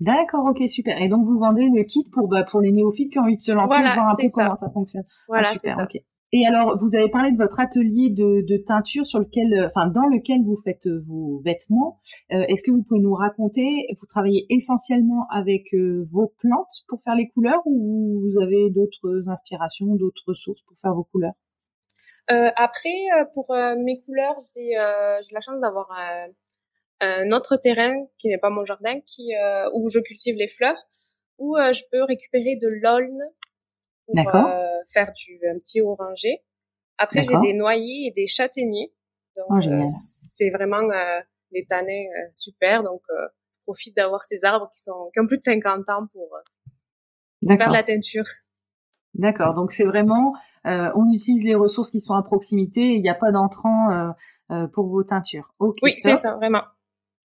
D'accord, 0.00 0.46
ok, 0.50 0.62
super. 0.68 1.00
Et 1.00 1.08
donc 1.08 1.26
vous 1.26 1.38
vendez 1.38 1.68
le 1.74 1.84
kit 1.84 2.04
pour 2.12 2.28
bah, 2.28 2.44
pour 2.44 2.60
les 2.60 2.72
néophytes 2.72 3.12
qui 3.12 3.18
ont 3.18 3.22
envie 3.22 3.36
de 3.36 3.40
se 3.40 3.52
lancer, 3.52 3.74
voilà, 3.74 3.94
voir 3.94 4.08
un 4.10 4.16
peu 4.16 4.28
ça. 4.28 4.44
comment 4.44 4.56
ça 4.56 4.70
fonctionne. 4.70 5.04
Voilà, 5.28 5.48
ah, 5.50 5.54
c'est 5.56 5.70
ça. 5.70 5.86
Et 6.32 6.44
alors, 6.44 6.76
vous 6.78 6.96
avez 6.96 7.08
parlé 7.08 7.30
de 7.30 7.36
votre 7.36 7.60
atelier 7.60 8.10
de, 8.10 8.44
de 8.46 8.56
teinture 8.56 9.06
sur 9.06 9.20
lequel, 9.20 9.54
euh, 9.54 9.68
enfin, 9.68 9.86
dans 9.86 10.06
lequel 10.06 10.42
vous 10.44 10.60
faites 10.64 10.86
euh, 10.86 11.02
vos 11.06 11.40
vêtements. 11.44 11.98
Euh, 12.32 12.44
Est-ce 12.48 12.64
que 12.64 12.72
vous 12.72 12.82
pouvez 12.82 13.00
nous 13.00 13.14
raconter 13.14 13.86
Vous 13.98 14.06
travaillez 14.06 14.44
essentiellement 14.50 15.26
avec 15.30 15.72
euh, 15.72 16.04
vos 16.10 16.32
plantes 16.40 16.82
pour 16.88 17.00
faire 17.02 17.14
les 17.14 17.28
couleurs, 17.28 17.62
ou 17.64 18.20
vous 18.20 18.42
avez 18.42 18.70
d'autres 18.70 19.28
inspirations, 19.28 19.94
d'autres 19.94 20.34
sources 20.34 20.62
pour 20.62 20.76
faire 20.78 20.94
vos 20.94 21.04
couleurs? 21.04 21.34
Euh, 22.32 22.50
Après, 22.56 22.98
pour 23.32 23.54
mes 23.78 24.00
couleurs, 24.02 24.36
j'ai 24.56 24.74
la 24.74 25.40
chance 25.40 25.60
d'avoir 25.60 25.88
un, 27.00 27.28
un 27.28 27.32
autre 27.32 27.56
terrain 27.56 27.94
qui 28.18 28.28
n'est 28.28 28.38
pas 28.38 28.50
mon 28.50 28.64
jardin, 28.64 29.00
qui 29.00 29.32
où 29.74 29.88
je 29.88 30.00
cultive 30.00 30.36
les 30.36 30.48
fleurs, 30.48 30.78
où 31.38 31.56
je 31.56 31.82
peux 31.90 32.02
récupérer 32.04 32.56
de 32.56 32.68
l'aulne 32.68 33.22
pour 34.06 34.16
faire 34.92 35.12
du 35.12 35.40
un 35.48 35.58
petit 35.58 35.80
oranger. 35.80 36.42
Après, 36.98 37.22
j'ai 37.22 37.38
des 37.40 37.52
noyers 37.52 38.06
et 38.06 38.12
des 38.12 38.26
châtaigniers. 38.26 38.92
Donc, 39.36 39.62
oh, 39.62 39.88
c'est 40.26 40.50
vraiment 40.50 40.88
des 41.52 41.66
tanins 41.66 42.06
super. 42.32 42.82
Donc, 42.82 43.02
profite 43.64 43.96
d'avoir 43.96 44.22
ces 44.22 44.44
arbres 44.44 44.68
qui 44.72 44.80
sont 44.80 45.10
qui 45.12 45.20
ont 45.20 45.26
plus 45.26 45.38
de 45.38 45.42
50 45.42 45.88
ans 45.88 46.06
pour 46.12 46.38
faire 47.46 47.70
la 47.70 47.82
teinture. 47.82 48.24
D'accord. 49.18 49.54
Donc 49.54 49.72
c'est 49.72 49.84
vraiment, 49.84 50.34
euh, 50.66 50.90
on 50.94 51.10
utilise 51.12 51.44
les 51.44 51.54
ressources 51.54 51.90
qui 51.90 52.00
sont 52.00 52.14
à 52.14 52.22
proximité. 52.22 52.94
Il 52.94 53.02
n'y 53.02 53.08
a 53.08 53.14
pas 53.14 53.32
d'entrant 53.32 53.90
euh, 53.90 54.10
euh, 54.50 54.66
pour 54.68 54.88
vos 54.88 55.02
teintures. 55.04 55.54
oui, 55.60 55.94
c'est 55.98 56.16
ça, 56.16 56.34
vraiment. 56.36 56.62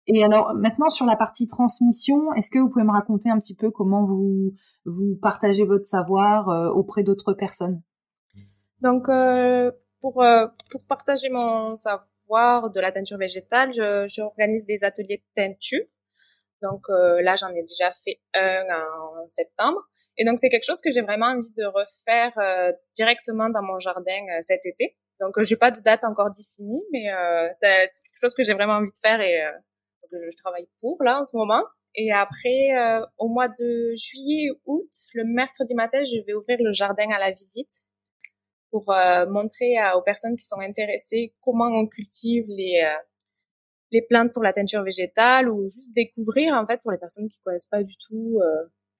Et 0.08 0.24
alors 0.24 0.54
maintenant 0.54 0.90
sur 0.90 1.06
la 1.06 1.16
partie 1.16 1.48
transmission, 1.48 2.34
est-ce 2.34 2.50
que 2.50 2.60
vous 2.60 2.70
pouvez 2.70 2.84
me 2.84 2.92
raconter 2.92 3.30
un 3.30 3.40
petit 3.40 3.56
peu 3.56 3.72
comment 3.72 4.06
vous 4.06 4.54
vous 4.86 5.18
partagez 5.22 5.66
votre 5.66 5.86
savoir 5.86 6.76
auprès 6.76 7.04
d'autres 7.04 7.34
personnes? 7.34 7.82
Donc 8.82 9.08
pour 10.02 10.24
pour 10.72 10.84
partager 10.90 11.30
mon 11.30 11.76
savoir 11.76 12.70
de 12.70 12.80
la 12.82 12.92
teinture 12.92 13.18
végétale, 13.18 13.72
j'organise 14.08 14.66
des 14.66 14.84
ateliers 14.84 15.24
de 15.24 15.42
teinture. 15.42 15.86
Donc 16.62 16.88
là, 16.90 17.36
j'en 17.36 17.50
ai 17.50 17.64
déjà 17.64 17.92
fait 17.92 18.20
un 18.34 18.66
en 18.72 19.28
septembre. 19.28 19.80
Et 20.18 20.26
donc 20.26 20.38
c'est 20.38 20.50
quelque 20.50 20.66
chose 20.66 20.82
que 20.82 20.92
j'ai 20.92 21.02
vraiment 21.02 21.28
envie 21.28 21.52
de 21.58 21.66
refaire 21.66 22.32
euh, 22.38 22.72
directement 22.96 23.50
dans 23.50 23.64
mon 23.64 23.80
jardin 23.80 24.26
euh, 24.32 24.40
cet 24.42 24.66
été. 24.66 24.96
Donc 25.20 25.38
euh, 25.38 25.44
j'ai 25.44 25.56
pas 25.56 25.72
de 25.72 25.80
date 25.80 26.04
encore 26.04 26.30
définie, 26.30 26.84
mais 26.92 27.06
c'est 27.60 27.88
quelque 27.88 28.22
chose 28.22 28.36
que 28.36 28.44
j'ai 28.44 28.54
vraiment 28.54 28.74
envie 28.74 28.92
de 28.92 28.98
faire 29.02 29.22
et 29.22 29.42
que 30.14 30.30
je, 30.32 30.38
travaille 30.38 30.68
pour 30.80 31.02
là 31.04 31.20
en 31.20 31.24
ce 31.24 31.36
moment. 31.36 31.64
Et 31.96 32.12
après, 32.12 32.74
au 33.20 33.28
mois 33.28 33.48
de 33.48 33.94
juillet 33.96 34.50
août, 34.66 34.90
le 35.14 35.26
mercredi 35.26 35.76
matin, 35.76 36.00
je 36.02 36.26
vais 36.26 36.34
ouvrir 36.34 36.58
le 36.60 36.72
jardin 36.72 37.08
à 37.12 37.20
la 37.20 37.30
visite 37.30 37.70
pour 38.72 38.86
montrer 39.30 39.76
aux 39.96 40.02
personnes 40.02 40.36
qui 40.36 40.44
sont 40.44 40.60
intéressées 40.60 41.36
comment 41.42 41.68
on 41.68 41.86
cultive 41.86 42.46
les 42.48 42.82
les 43.92 44.02
plantes 44.02 44.34
pour 44.34 44.42
la 44.42 44.54
teinture 44.54 44.82
végétale 44.82 45.48
ou 45.48 45.68
juste 45.68 45.94
découvrir 45.94 46.56
en 46.56 46.66
fait 46.66 46.82
pour 46.82 46.92
les 46.92 46.98
personnes 46.98 47.28
qui 47.28 47.40
connaissent 47.42 47.68
pas 47.68 47.84
du 47.84 47.96
tout 47.96 48.40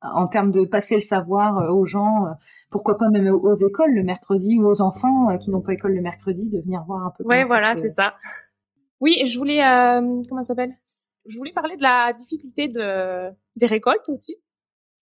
en 0.04 0.28
termes 0.28 0.52
de 0.52 0.66
passer 0.66 0.96
le 0.96 1.02
savoir 1.02 1.58
euh, 1.60 1.72
aux 1.72 1.86
gens, 1.86 2.26
euh, 2.26 2.32
pourquoi 2.70 2.98
pas 2.98 3.10
même 3.10 3.28
aux 3.28 3.54
écoles 3.54 3.94
le 3.94 4.04
mercredi 4.04 4.58
ou 4.60 4.68
aux 4.68 4.82
enfants 4.82 5.30
euh, 5.30 5.38
qui 5.38 5.50
n'ont 5.50 5.62
pas 5.62 5.74
école 5.74 5.94
le 5.94 6.02
mercredi 6.02 6.50
de 6.50 6.60
venir 6.60 6.84
voir 6.86 7.06
un 7.06 7.14
peu. 7.18 7.24
Ouais, 7.26 7.44
voilà, 7.46 7.76
c'est 7.76 7.90
ça. 7.90 8.16
Oui, 9.04 9.22
je 9.26 9.38
voulais 9.38 9.62
euh, 9.62 10.24
comment 10.30 10.44
s'appelle? 10.44 10.72
Je 11.26 11.36
voulais 11.36 11.52
parler 11.52 11.76
de 11.76 11.84
la 11.84 12.14
difficulté 12.14 12.70
de 12.70 13.30
des 13.58 13.66
récoltes 13.66 14.08
aussi. 14.08 14.38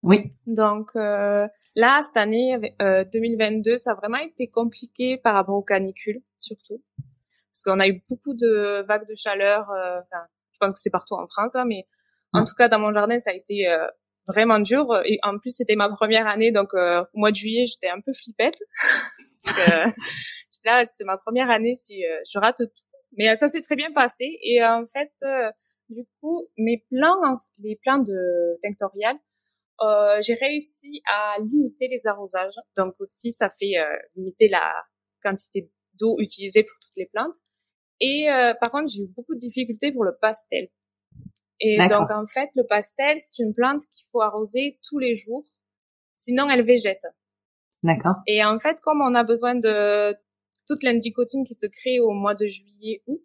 Oui. 0.04 0.30
Donc 0.46 0.92
euh, 0.96 1.48
là, 1.76 2.02
cette 2.04 2.18
année, 2.18 2.76
euh, 2.80 3.04
2022, 3.12 3.76
ça 3.78 3.94
a 3.94 3.96
vraiment 3.96 4.20
été 4.20 4.52
compliqué 4.52 5.18
par 5.18 5.34
rapport 5.34 5.56
aux 5.56 5.64
canicules, 5.64 6.22
surtout, 6.38 6.80
parce 7.52 7.64
qu'on 7.66 7.80
a 7.80 7.88
eu 7.88 8.04
beaucoup 8.08 8.36
de 8.36 8.86
vagues 8.88 9.08
de 9.08 9.16
chaleur. 9.16 9.64
Enfin, 9.64 10.28
je 10.54 10.60
pense 10.60 10.74
que 10.74 10.80
c'est 10.80 10.92
partout 10.92 11.16
en 11.16 11.26
France 11.26 11.56
là, 11.56 11.66
mais 11.66 11.88
en 12.34 12.44
tout 12.44 12.54
cas 12.56 12.68
dans 12.68 12.78
mon 12.78 12.94
jardin, 12.94 13.18
ça 13.18 13.32
a 13.32 13.34
été 13.34 13.66
vraiment 14.28 14.60
dur. 14.60 14.86
Et 15.06 15.18
en 15.24 15.40
plus, 15.40 15.56
c'était 15.56 15.76
ma 15.76 15.90
première 15.90 16.28
année, 16.28 16.52
donc 16.52 16.74
euh, 16.74 17.02
au 17.14 17.20
mois 17.20 17.32
de 17.32 17.36
juillet, 17.36 17.66
j'étais 17.66 17.90
un 17.90 18.02
peu 18.02 18.12
flippette. 18.14 18.60
parce 19.44 19.56
que 19.56 20.66
là, 20.66 20.86
c'est 20.86 21.06
ma 21.06 21.18
première 21.18 21.50
année 21.50 21.74
si 21.74 22.06
euh, 22.06 22.20
je 22.30 22.38
rate 22.38 22.58
tout. 22.58 22.97
Mais 23.18 23.30
euh, 23.30 23.36
ça 23.36 23.48
s'est 23.48 23.62
très 23.62 23.76
bien 23.76 23.92
passé. 23.92 24.38
Et 24.42 24.64
en 24.64 24.86
fait, 24.86 25.12
du 25.90 26.06
coup, 26.20 26.48
mes 26.58 26.86
plans, 26.90 27.38
les 27.60 27.78
plans 27.82 28.00
de 28.00 28.58
tinctorial, 28.62 29.18
j'ai 30.22 30.36
réussi 30.36 31.02
à 31.08 31.36
limiter 31.40 31.88
les 31.88 32.08
arrosages. 32.08 32.56
Donc 32.76 32.94
aussi, 33.00 33.32
ça 33.32 33.50
fait 33.50 33.74
limiter 34.16 34.48
la 34.48 34.72
quantité 35.22 35.70
d'eau 36.00 36.16
utilisée 36.20 36.64
pour 36.64 36.78
toutes 36.82 36.96
les 36.96 37.08
plantes. 37.08 37.36
Et 38.00 38.28
par 38.62 38.70
contre, 38.70 38.90
j'ai 38.92 39.04
eu 39.04 39.08
beaucoup 39.08 39.34
de 39.34 39.40
difficultés 39.40 39.92
pour 39.92 40.04
le 40.04 40.16
pastel. 40.20 40.68
Et 41.60 41.78
donc, 41.88 42.12
en 42.12 42.26
fait, 42.26 42.50
le 42.56 42.66
pastel, 42.68 43.20
c'est 43.20 43.42
une 43.42 43.54
plante 43.54 43.82
qu'il 43.92 44.08
faut 44.12 44.22
arroser 44.22 44.80
tous 44.88 45.00
les 45.00 45.16
jours. 45.16 45.44
Sinon, 46.14 46.50
elle 46.50 46.64
végète. 46.64 47.06
D'accord. 47.84 48.16
Et 48.28 48.44
en 48.44 48.60
fait, 48.60 48.80
comme 48.82 49.02
on 49.02 49.14
a 49.16 49.24
besoin 49.24 49.56
de 49.56 50.16
toute 50.68 50.84
l'indicotine 50.84 51.44
qui 51.44 51.56
se 51.56 51.66
crée 51.66 52.00
au 52.00 52.12
mois 52.12 52.36
de 52.36 52.46
juillet, 52.46 53.02
août, 53.08 53.24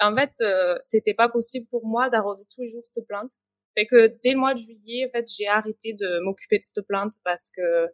en 0.00 0.14
fait, 0.16 0.32
euh, 0.40 0.76
c'était 0.80 1.14
pas 1.14 1.28
possible 1.28 1.66
pour 1.70 1.86
moi 1.86 2.08
d'arroser 2.08 2.44
tous 2.54 2.62
les 2.62 2.68
jours 2.68 2.80
cette 2.84 3.06
plante. 3.06 3.32
Fait 3.76 3.86
que 3.86 4.16
dès 4.22 4.32
le 4.32 4.38
mois 4.38 4.54
de 4.54 4.58
juillet, 4.58 5.06
en 5.06 5.10
fait, 5.10 5.26
j'ai 5.36 5.46
arrêté 5.46 5.94
de 5.94 6.24
m'occuper 6.24 6.58
de 6.58 6.62
cette 6.62 6.86
plante 6.86 7.12
parce 7.24 7.50
que 7.50 7.86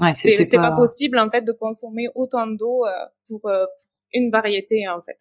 ouais, 0.00 0.14
c'était 0.14 0.56
pas... 0.56 0.74
possible, 0.74 1.18
en 1.18 1.28
fait, 1.28 1.42
de 1.42 1.52
consommer 1.52 2.08
autant 2.14 2.46
d'eau 2.46 2.86
euh, 2.86 2.90
pour, 3.28 3.46
euh, 3.46 3.64
pour 3.64 3.86
une 4.14 4.30
variété, 4.30 4.88
en 4.88 5.02
fait. 5.02 5.18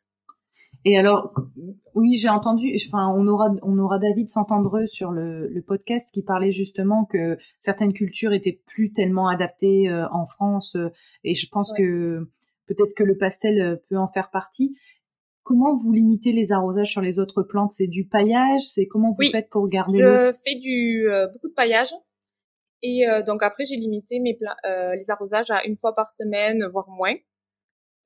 Et 0.84 0.98
alors, 0.98 1.34
oui, 1.94 2.18
j'ai 2.18 2.30
entendu. 2.30 2.76
Enfin, 2.88 3.14
on 3.16 3.28
aura, 3.28 3.54
on 3.62 3.78
aura 3.78 4.00
David 4.00 4.30
s'entendre 4.30 4.86
sur 4.88 5.12
le, 5.12 5.48
le, 5.48 5.62
podcast 5.62 6.10
qui 6.12 6.24
parlait 6.24 6.52
justement 6.52 7.06
que 7.06 7.38
certaines 7.60 7.94
cultures 7.94 8.34
étaient 8.34 8.60
plus 8.66 8.92
tellement 8.92 9.28
adaptées 9.28 9.90
euh, 9.90 10.08
en 10.12 10.26
France. 10.26 10.76
Euh, 10.76 10.90
et 11.24 11.36
je 11.36 11.48
pense 11.50 11.72
que 11.78 12.28
peut-être 12.74 12.94
que 12.96 13.04
le 13.04 13.18
pastel 13.18 13.62
euh, 13.62 13.76
peut 13.90 13.98
en 13.98 14.08
faire 14.08 14.30
partie. 14.32 14.76
Comment 15.44 15.76
vous 15.76 15.92
limitez 15.92 16.32
les 16.32 16.52
arrosages 16.52 16.92
sur 16.92 17.02
les 17.02 17.20
autres 17.20 17.44
plantes? 17.44 17.72
C'est 17.72 17.88
du 17.88 18.08
paillage? 18.08 18.62
C'est 18.62 18.86
comment 18.86 19.16
vous 19.18 19.32
faites 19.32 19.50
pour 19.50 19.68
garder 19.68 19.98
Je 19.98 20.32
fais 20.46 20.56
du 20.60 21.08
beaucoup 21.34 21.50
de 21.50 21.54
paillage. 21.54 21.94
Et 22.84 23.02
donc 23.26 23.42
après, 23.42 23.64
j'ai 23.64 23.76
limité 23.76 24.20
mes 24.20 24.38
les 24.96 25.10
arrosages 25.10 25.50
à 25.50 25.66
une 25.66 25.76
fois 25.76 25.96
par 25.96 26.12
semaine, 26.12 26.64
voire 26.72 26.90
moins. 26.90 27.16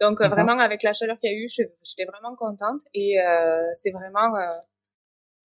Donc 0.01 0.19
euh, 0.22 0.27
vraiment 0.27 0.60
avec 0.60 0.84
la 0.84 0.93
chaleur 0.93 1.15
qu'il 1.15 1.31
y 1.31 1.34
a 1.34 1.38
eu, 1.38 1.48
j'étais 1.48 2.05
vraiment 2.05 2.36
contente 2.36 2.81
et 2.93 3.19
euh, 3.22 3.63
c'est 3.74 3.91
vraiment 3.91 4.36
euh, 4.36 4.50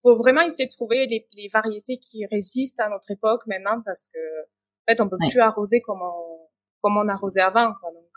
faut 0.03 0.17
vraiment 0.17 0.41
essayer 0.41 0.67
de 0.67 0.73
trouver 0.73 1.07
les, 1.07 1.27
les, 1.37 1.47
variétés 1.53 1.99
qui 1.99 2.27
résistent 2.27 2.81
à 2.81 2.89
notre 2.89 3.11
époque 3.13 3.43
maintenant 3.47 3.81
parce 3.85 4.09
que 4.09 4.19
en 4.19 4.91
fait 4.91 5.01
on 5.01 5.09
peut 5.09 5.19
plus 5.19 5.39
arroser 5.39 5.81
comme 5.81 6.03
on 6.03 6.49
comme 6.81 6.97
on 6.97 7.07
arrosait 7.07 7.43
avant 7.43 7.73
quoi 7.81 7.93
donc 7.93 8.03
euh. 8.03 8.10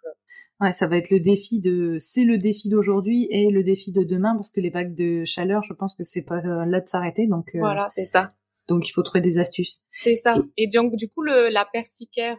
Ouais 0.63 0.73
ça 0.73 0.87
va 0.87 0.97
être 0.97 1.09
le 1.09 1.19
défi 1.19 1.59
de 1.59 1.97
c'est 1.99 2.23
le 2.23 2.37
défi 2.37 2.69
d'aujourd'hui 2.69 3.27
et 3.29 3.51
le 3.51 3.63
défi 3.63 3.91
de 3.91 4.03
demain 4.03 4.33
parce 4.35 4.49
que 4.49 4.61
les 4.61 4.69
vagues 4.69 4.95
de 4.95 5.23
chaleur 5.25 5.63
je 5.63 5.73
pense 5.73 5.95
que 5.95 6.03
c'est 6.03 6.23
pas 6.23 6.41
là 6.41 6.79
de 6.79 6.87
s'arrêter 6.87 7.27
donc 7.27 7.51
voilà 7.55 7.87
c'est 7.89 8.03
ça 8.03 8.29
donc 8.67 8.87
il 8.87 8.91
faut 8.91 9.03
trouver 9.03 9.21
des 9.21 9.37
astuces 9.37 9.83
c'est 9.91 10.15
ça 10.15 10.37
et, 10.57 10.67
donc 10.67 10.95
du 10.95 11.09
coup 11.09 11.21
le, 11.21 11.49
la 11.49 11.65
persicaire 11.71 12.37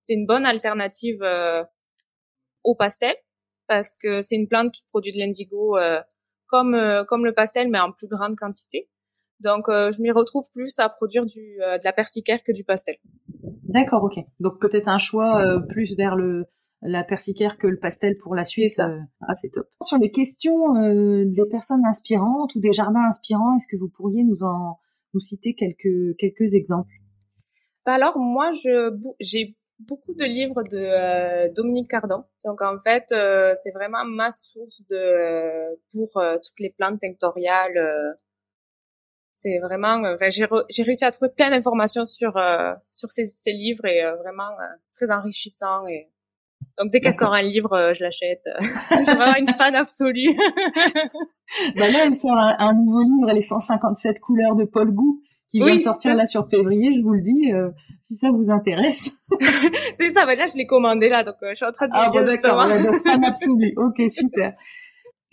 c'est 0.00 0.14
une 0.14 0.26
bonne 0.26 0.46
alternative 0.46 1.18
au 2.66 2.74
pastel 2.74 3.14
parce 3.66 3.96
que 3.96 4.20
c'est 4.20 4.36
une 4.36 4.48
plante 4.48 4.70
qui 4.72 4.82
produit 4.90 5.12
de 5.12 5.18
l'indigo 5.18 5.76
euh, 5.76 6.00
comme 6.46 6.74
euh, 6.74 7.04
comme 7.04 7.24
le 7.24 7.32
pastel 7.32 7.70
mais 7.70 7.78
en 7.78 7.92
plus 7.92 8.06
grande 8.06 8.36
quantité. 8.36 8.88
Donc 9.40 9.68
euh, 9.68 9.90
je 9.90 10.00
m'y 10.02 10.10
retrouve 10.10 10.44
plus 10.52 10.78
à 10.78 10.88
produire 10.88 11.26
du 11.26 11.58
de 11.58 11.84
la 11.84 11.92
persicaire 11.92 12.42
que 12.42 12.52
du 12.52 12.64
pastel. 12.64 12.96
D'accord, 13.64 14.04
ok. 14.04 14.18
Donc 14.40 14.60
peut-être 14.60 14.88
un 14.88 14.98
choix 14.98 15.60
plus 15.68 15.96
vers 15.96 16.16
le 16.16 16.46
la 16.86 17.04
persicaire 17.04 17.58
que 17.58 17.66
le 17.66 17.78
pastel 17.78 18.16
pour 18.18 18.34
la 18.34 18.44
suite. 18.44 18.70
Ça. 18.70 18.90
ah, 19.20 19.34
c'est 19.34 19.50
top. 19.50 19.68
Sur 19.82 19.98
les 19.98 20.10
questions 20.10 20.74
des 21.24 21.46
personnes 21.50 21.84
inspirantes 21.84 22.54
ou 22.54 22.60
des 22.60 22.72
jardins 22.72 23.06
inspirants, 23.06 23.56
est-ce 23.56 23.66
que 23.66 23.76
vous 23.76 23.88
pourriez 23.88 24.24
nous 24.24 24.42
en 24.42 24.78
nous 25.14 25.20
citer 25.20 25.54
quelques 25.54 26.16
quelques 26.18 26.54
exemples? 26.54 26.92
Bah 27.84 27.94
alors 27.94 28.18
moi 28.18 28.50
je 28.50 28.92
j'ai 29.20 29.56
beaucoup 29.78 30.14
de 30.14 30.24
livres 30.24 30.62
de 30.64 30.78
euh, 30.78 31.48
Dominique 31.54 31.88
Cardon. 31.88 32.24
Donc 32.44 32.62
en 32.62 32.78
fait, 32.78 33.04
euh, 33.12 33.52
c'est 33.54 33.72
vraiment 33.72 34.04
ma 34.04 34.30
source 34.30 34.82
de 34.88 35.76
pour 35.92 36.16
euh, 36.20 36.36
toutes 36.36 36.60
les 36.60 36.70
plantes 36.70 37.00
tinctoriales. 37.00 38.16
c'est 39.32 39.58
vraiment, 39.58 40.02
enfin, 40.14 40.30
j'ai, 40.30 40.46
j'ai 40.70 40.82
réussi 40.82 41.04
à 41.04 41.10
trouver 41.10 41.30
plein 41.30 41.50
d'informations 41.50 42.04
sur 42.04 42.32
sur 42.90 43.10
ces, 43.10 43.26
ces, 43.26 43.52
livres 43.52 43.84
et 43.84 44.02
vraiment 44.22 44.50
c'est 44.82 44.94
très 44.94 45.14
enrichissant 45.14 45.86
et 45.86 46.08
donc 46.78 46.92
dès 46.92 47.00
qu'elle 47.00 47.14
sort 47.14 47.34
un 47.34 47.42
livre, 47.42 47.92
je 47.94 48.02
l'achète. 48.02 48.42
je 48.60 48.96
suis 48.96 49.04
vraiment 49.04 49.36
une 49.38 49.54
fan 49.54 49.74
absolue. 49.74 50.34
bah 51.76 51.88
là, 51.90 52.04
elle 52.06 52.14
sort 52.14 52.36
un, 52.36 52.56
un, 52.58 52.74
nouveau 52.74 53.02
livre, 53.02 53.32
les 53.32 53.40
157 53.40 54.20
couleurs 54.20 54.54
de 54.56 54.64
Paul 54.64 54.92
Gou 54.92 55.20
qui 55.48 55.60
vient 55.60 55.76
de 55.76 55.80
sortir 55.80 56.14
là 56.14 56.26
sur 56.26 56.48
février, 56.48 56.92
je 56.96 57.02
vous 57.02 57.12
le 57.12 57.22
dis, 57.22 57.52
euh, 57.52 57.70
si 58.02 58.16
ça 58.16 58.30
vous 58.30 58.50
intéresse. 58.50 59.10
c'est 59.94 60.10
ça, 60.10 60.26
bah 60.26 60.34
là 60.34 60.46
je 60.46 60.56
l'ai 60.56 60.66
commandé 60.66 61.08
là, 61.08 61.22
donc 61.22 61.36
euh, 61.42 61.50
je 61.50 61.54
suis 61.54 61.64
en 61.64 61.72
train 61.72 61.86
de 61.86 61.92
ah, 61.94 62.08
bon, 62.12 62.24
d'accord, 62.24 62.68
fan 63.04 63.24
absolu. 63.24 63.74
Ok, 63.76 64.10
super. 64.10 64.54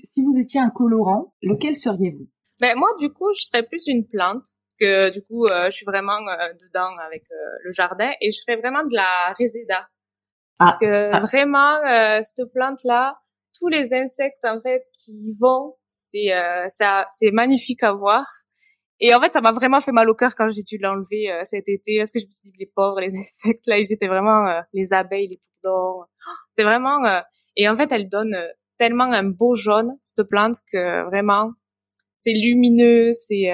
Si 0.03 0.21
vous 0.21 0.37
étiez 0.37 0.59
un 0.59 0.69
colorant, 0.69 1.33
lequel 1.41 1.75
seriez-vous? 1.75 2.27
Ben 2.59 2.75
moi, 2.77 2.89
du 2.99 3.11
coup, 3.11 3.31
je 3.33 3.43
serais 3.43 3.63
plus 3.63 3.87
une 3.87 4.07
plante 4.07 4.45
que 4.79 5.09
du 5.09 5.23
coup, 5.23 5.45
euh, 5.45 5.65
je 5.65 5.71
suis 5.71 5.85
vraiment 5.85 6.19
dedans 6.61 6.95
avec 7.05 7.23
le 7.63 7.71
jardin 7.71 8.11
et 8.21 8.31
je 8.31 8.37
serais 8.37 8.57
vraiment 8.57 8.83
de 8.83 8.93
la 8.93 9.33
résida. 9.37 9.87
Ah, 10.63 10.65
Parce 10.65 10.77
que 10.79 11.11
ah. 11.11 11.19
vraiment, 11.21 12.21
cette 12.21 12.51
plante 12.53 12.79
là, 12.83 13.17
tous 13.57 13.67
les 13.67 13.93
insectes 13.93 14.43
en 14.43 14.59
fait 14.61 14.81
qui 14.93 15.35
vont, 15.39 15.75
c'est 15.85 16.33
euh, 16.33 16.65
ça, 16.69 17.07
c'est 17.17 17.31
magnifique 17.31 17.83
à 17.83 17.93
voir. 17.93 18.25
Et 18.99 19.13
en 19.13 19.19
fait, 19.19 19.33
ça 19.33 19.41
m'a 19.41 19.51
vraiment 19.51 19.81
fait 19.81 19.91
mal 19.91 20.09
au 20.09 20.15
cœur 20.15 20.35
quand 20.35 20.47
j'ai 20.49 20.63
dû 20.63 20.77
l'enlever 20.77 21.31
euh, 21.31 21.41
cet 21.43 21.67
été 21.67 21.97
parce 21.97 22.11
que 22.11 22.19
je 22.19 22.25
me 22.25 22.31
suis 22.31 22.51
dit 22.51 22.57
les 22.59 22.71
pauvres 22.73 22.99
les 22.99 23.15
insectes 23.17 23.65
là, 23.67 23.77
ils 23.77 23.91
étaient 23.91 24.07
vraiment 24.07 24.47
euh, 24.47 24.61
les 24.73 24.93
abeilles, 24.93 25.27
les 25.27 25.39
bourdons. 25.63 26.05
C'est 26.57 26.63
vraiment 26.63 26.99
et 27.55 27.69
en 27.69 27.75
fait, 27.75 27.91
elle 27.91 28.09
donne 28.09 28.35
tellement 28.77 29.11
un 29.11 29.23
beau 29.23 29.55
jaune 29.55 29.95
cette 30.01 30.27
plante 30.27 30.57
que 30.71 31.03
vraiment 31.05 31.51
c'est 32.17 32.33
lumineux, 32.33 33.11
c'est 33.11 33.51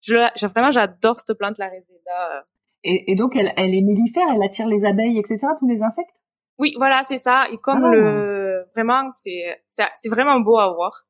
je, 0.00 0.46
vraiment 0.46 0.70
j'adore 0.70 1.20
cette 1.20 1.36
plante 1.38 1.58
la 1.58 1.68
résida. 1.68 2.46
Et, 2.84 3.12
et, 3.12 3.14
donc 3.14 3.34
elle, 3.34 3.52
elle 3.56 3.74
est 3.74 3.82
mellifère, 3.82 4.24
elle 4.34 4.42
attire 4.42 4.68
les 4.68 4.84
abeilles, 4.84 5.18
etc. 5.18 5.38
Tous 5.58 5.66
les 5.66 5.82
insectes? 5.82 6.22
Oui, 6.58 6.74
voilà, 6.76 7.02
c'est 7.02 7.16
ça. 7.16 7.46
Et 7.52 7.58
comme 7.58 7.84
ah. 7.84 7.90
le 7.90 8.64
vraiment, 8.74 9.10
c'est 9.10 9.62
c'est 9.66 10.08
vraiment 10.08 10.40
beau 10.40 10.58
à 10.58 10.72
voir. 10.72 11.06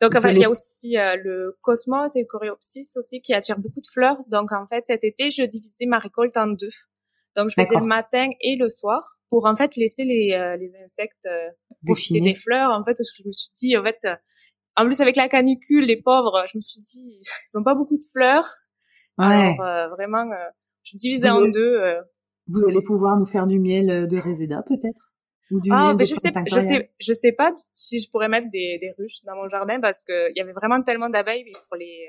Donc 0.00 0.14
en 0.14 0.20
fait, 0.20 0.32
il 0.32 0.38
y 0.38 0.44
a 0.44 0.50
aussi 0.50 0.98
euh, 0.98 1.16
le 1.16 1.56
cosmos 1.62 2.16
et 2.16 2.20
le 2.20 2.26
coréopsis 2.26 2.96
aussi 2.98 3.22
qui 3.22 3.32
attirent 3.32 3.58
beaucoup 3.58 3.80
de 3.80 3.90
fleurs. 3.92 4.18
Donc 4.28 4.52
en 4.52 4.66
fait, 4.66 4.86
cet 4.86 5.04
été, 5.04 5.30
je 5.30 5.42
divisais 5.42 5.86
ma 5.86 5.98
récolte 5.98 6.36
en 6.36 6.48
deux. 6.48 6.70
Donc 7.34 7.48
je 7.50 7.54
faisais 7.60 7.78
le 7.78 7.86
matin 7.86 8.28
et 8.40 8.56
le 8.56 8.68
soir 8.68 9.00
pour 9.28 9.46
en 9.46 9.56
fait 9.56 9.76
laisser 9.76 10.04
les 10.04 10.32
euh, 10.32 10.56
les 10.56 10.74
insectes 10.82 11.26
euh, 11.26 11.50
profiter 11.84 12.20
des 12.20 12.34
fleurs 12.34 12.70
en 12.70 12.82
fait 12.82 12.94
parce 12.94 13.10
que 13.10 13.22
je 13.22 13.28
me 13.28 13.32
suis 13.32 13.50
dit 13.54 13.76
en 13.76 13.82
fait 13.84 14.08
en 14.74 14.86
plus 14.86 15.00
avec 15.02 15.16
la 15.16 15.28
canicule 15.28 15.84
les 15.84 16.00
pauvres, 16.00 16.44
je 16.50 16.56
me 16.56 16.62
suis 16.62 16.80
dit 16.80 17.18
ils 17.48 17.58
ont 17.58 17.62
pas 17.62 17.74
beaucoup 17.74 17.98
de 17.98 18.04
fleurs. 18.10 18.48
Alors 19.18 19.90
vraiment 19.90 20.30
je 20.86 20.96
divisais 20.96 21.30
en 21.30 21.48
deux 21.48 21.80
vous 22.48 22.64
allez 22.64 22.82
pouvoir 22.82 23.18
nous 23.18 23.26
faire 23.26 23.46
du 23.46 23.58
miel 23.58 23.90
euh, 23.90 24.06
de 24.06 24.16
Reseda 24.18 24.62
peut-être 24.66 25.12
ou 25.50 25.60
du 25.60 25.70
ah, 25.72 25.94
miel 25.94 26.06
je 26.06 26.14
sais, 26.14 26.32
je 26.46 26.60
sais, 26.60 26.90
je 26.98 27.12
sais 27.12 27.32
pas 27.32 27.52
si 27.72 28.00
je 28.00 28.10
pourrais 28.10 28.28
mettre 28.28 28.48
des, 28.50 28.78
des 28.80 28.92
ruches 28.98 29.22
dans 29.26 29.36
mon 29.36 29.48
jardin 29.48 29.80
parce 29.80 30.04
que 30.04 30.30
il 30.30 30.36
y 30.36 30.40
avait 30.40 30.52
vraiment 30.52 30.82
tellement 30.82 31.08
d'abeilles 31.08 31.44
pour 31.68 31.76
les 31.76 32.08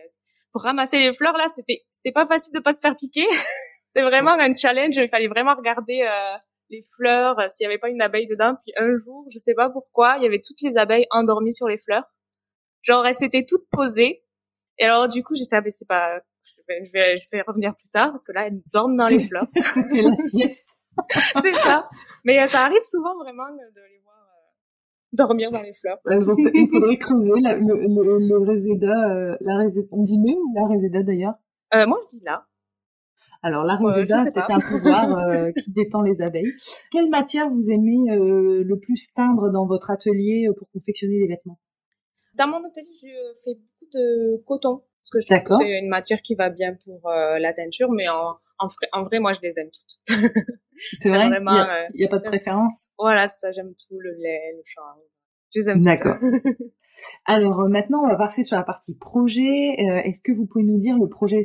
pour 0.51 0.63
ramasser 0.63 0.97
les 0.97 1.13
fleurs 1.13 1.37
là, 1.37 1.47
c'était 1.53 1.85
c'était 1.91 2.11
pas 2.11 2.25
facile 2.25 2.53
de 2.53 2.59
pas 2.59 2.73
se 2.73 2.81
faire 2.81 2.95
piquer. 2.95 3.25
c'était 3.87 4.05
vraiment 4.05 4.31
un 4.31 4.55
challenge. 4.55 4.95
Il 4.95 5.09
fallait 5.09 5.27
vraiment 5.27 5.55
regarder 5.55 6.01
euh, 6.01 6.37
les 6.69 6.83
fleurs 6.95 7.39
euh, 7.39 7.47
s'il 7.47 7.65
y 7.65 7.67
avait 7.67 7.77
pas 7.77 7.89
une 7.89 8.01
abeille 8.01 8.27
dedans. 8.27 8.55
Puis 8.63 8.73
un 8.77 8.95
jour, 8.95 9.25
je 9.31 9.37
sais 9.37 9.53
pas 9.53 9.69
pourquoi, 9.69 10.15
il 10.17 10.23
y 10.23 10.25
avait 10.25 10.41
toutes 10.41 10.61
les 10.61 10.77
abeilles 10.77 11.05
endormies 11.11 11.53
sur 11.53 11.67
les 11.67 11.77
fleurs. 11.77 12.05
Genre 12.81 13.05
elles 13.05 13.15
s'étaient 13.15 13.45
toutes 13.45 13.67
posées. 13.69 14.23
Et 14.79 14.85
alors 14.85 15.07
du 15.07 15.23
coup, 15.23 15.35
j'étais 15.35 15.55
ah, 15.55 15.61
c'est 15.67 15.87
pas 15.87 16.19
je 16.47 16.61
vais, 16.67 16.83
je 16.83 16.91
vais, 16.93 17.17
je 17.17 17.25
vais 17.31 17.43
revenir 17.45 17.75
plus 17.75 17.89
tard 17.89 18.09
parce 18.09 18.23
que 18.23 18.31
là, 18.31 18.47
elles 18.47 18.61
dorment 18.73 18.95
dans 18.95 19.07
les 19.07 19.19
fleurs. 19.19 19.47
c'est 19.51 20.01
la 20.01 20.17
sieste. 20.17 20.77
c'est 21.09 21.53
ça. 21.55 21.89
Mais 22.23 22.39
euh, 22.41 22.47
ça 22.47 22.61
arrive 22.61 22.83
souvent 22.83 23.15
vraiment 23.17 23.47
de 23.49 23.81
les 23.81 23.99
voir 24.03 24.15
euh, 24.15 25.13
dormir 25.13 25.51
dans 25.51 25.61
les 25.61 25.73
fleurs. 25.73 25.99
il 26.09 26.69
faudrait 26.69 26.97
creuser 26.99 27.39
la, 27.41 27.55
le, 27.55 27.65
le, 27.65 28.27
le 28.27 28.37
réséda, 28.39 29.09
euh, 29.09 29.37
la 29.41 29.57
réséda, 29.57 29.87
on 29.91 30.03
dit 30.03 30.17
mieux 30.17 30.35
ou 30.35 30.53
la 30.55 30.67
réséda 30.67 31.03
d'ailleurs? 31.03 31.35
Euh, 31.73 31.85
Moi, 31.85 31.99
je 32.03 32.17
dis 32.17 32.23
là. 32.23 32.45
Alors 33.43 33.63
la 33.63 33.75
réséda, 33.75 34.25
c'est 34.33 34.51
un 34.51 34.57
pouvoir 34.57 35.53
qui 35.53 35.71
détend 35.71 36.01
les 36.01 36.19
abeilles. 36.21 36.51
Quelle 36.91 37.07
matière 37.07 37.49
vous 37.51 37.69
aimez 37.69 37.99
le 38.09 38.75
plus 38.79 39.13
teindre 39.13 39.51
dans 39.51 39.67
votre 39.67 39.91
atelier 39.91 40.47
pour 40.57 40.67
confectionner 40.71 41.19
des 41.19 41.27
vêtements? 41.27 41.59
Dans 42.33 42.47
mon 42.47 42.57
atelier, 42.57 42.89
je 42.93 43.09
fais 43.45 43.53
beaucoup 43.53 43.89
de 43.93 44.43
coton 44.43 44.81
parce 45.09 45.25
que 45.25 45.35
je 45.35 45.41
trouve 45.41 45.57
que 45.57 45.65
c'est 45.65 45.79
une 45.79 45.89
matière 45.89 46.21
qui 46.21 46.35
va 46.35 46.49
bien 46.49 46.75
pour 46.83 47.09
euh, 47.09 47.39
la 47.39 47.53
teinture, 47.53 47.91
mais 47.91 48.09
en, 48.09 48.37
en, 48.59 48.67
vrai, 48.67 48.89
en 48.91 49.01
vrai, 49.03 49.19
moi, 49.19 49.31
je 49.31 49.39
les 49.41 49.57
aime 49.59 49.69
toutes. 49.71 49.99
c'est 50.99 51.09
vrai, 51.09 51.25
il 51.25 51.29
n'y 51.29 51.35
a, 51.35 51.39
euh, 51.39 52.05
a, 52.05 52.09
pas 52.09 52.17
de 52.17 52.23
préférence? 52.23 52.73
Voilà, 52.97 53.27
ça, 53.27 53.51
j'aime 53.51 53.73
tout, 53.73 53.99
le 53.99 54.11
lait, 54.19 54.53
le 54.55 54.61
chanvre. 54.65 55.01
Je 55.53 55.59
les 55.61 55.69
aime 55.69 55.81
D'accord. 55.81 56.17
Alors 57.25 57.61
euh, 57.61 57.69
maintenant, 57.69 58.03
on 58.03 58.09
va 58.09 58.17
passer 58.17 58.43
sur 58.43 58.57
la 58.57 58.63
partie 58.63 58.97
projet. 58.97 59.75
Est-ce 60.03 60.21
que 60.21 60.31
vous 60.31 60.45
pouvez 60.45 60.65
nous 60.65 60.79
dire 60.79 60.97
le 60.97 61.07
projet 61.07 61.39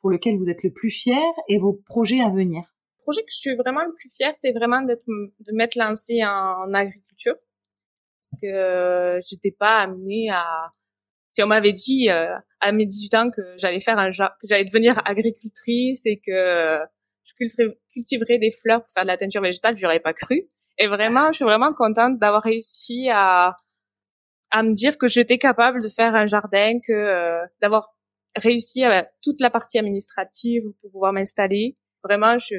pour 0.00 0.10
lequel 0.10 0.36
vous 0.36 0.48
êtes 0.48 0.62
le 0.62 0.70
plus 0.70 0.90
fier 0.90 1.22
et 1.48 1.58
vos 1.58 1.72
projets 1.72 2.20
à 2.20 2.28
venir? 2.28 2.62
Le 2.98 3.02
projet 3.02 3.22
que 3.22 3.30
je 3.30 3.38
suis 3.38 3.56
vraiment 3.56 3.82
le 3.82 3.92
plus 3.94 4.10
fier, 4.14 4.30
c'est 4.34 4.52
vraiment 4.52 4.82
de 4.82 5.52
m'être 5.52 5.74
lancée 5.74 6.22
en, 6.22 6.72
agriculture 6.74 7.34
parce 8.20 8.34
que 8.42 9.18
j'étais 9.26 9.56
pas 9.58 9.78
amenée 9.78 10.28
à 10.30 10.72
si 11.30 11.42
on 11.42 11.46
m'avait 11.46 11.72
dit 11.72 12.08
euh, 12.10 12.34
à 12.60 12.72
mes 12.72 12.86
18 12.86 13.14
ans 13.14 13.30
que 13.30 13.42
j'allais 13.56 13.80
faire 13.80 13.98
un 13.98 14.10
que 14.10 14.46
j'allais 14.48 14.64
devenir 14.64 15.00
agricultrice 15.04 16.06
et 16.06 16.18
que 16.18 16.78
je 17.24 17.32
cultiverais 17.92 18.38
des 18.38 18.50
fleurs 18.50 18.82
pour 18.82 18.90
faire 18.92 19.04
de 19.04 19.08
la 19.08 19.16
teinture 19.16 19.42
végétale, 19.42 19.76
j'aurais 19.76 20.00
pas 20.00 20.14
cru. 20.14 20.48
Et 20.78 20.86
vraiment, 20.86 21.32
je 21.32 21.36
suis 21.36 21.44
vraiment 21.44 21.72
contente 21.74 22.18
d'avoir 22.18 22.42
réussi 22.42 23.08
à 23.10 23.56
à 24.50 24.62
me 24.62 24.72
dire 24.72 24.96
que 24.96 25.06
j'étais 25.06 25.38
capable 25.38 25.82
de 25.82 25.88
faire 25.88 26.14
un 26.14 26.26
jardin, 26.26 26.78
que 26.86 26.92
euh, 26.92 27.44
d'avoir 27.60 27.94
réussi 28.36 28.84
à 28.84 29.06
toute 29.22 29.40
la 29.40 29.50
partie 29.50 29.78
administrative 29.78 30.62
pour 30.80 30.90
pouvoir 30.92 31.12
m'installer. 31.12 31.74
Vraiment, 32.02 32.38
je 32.38 32.54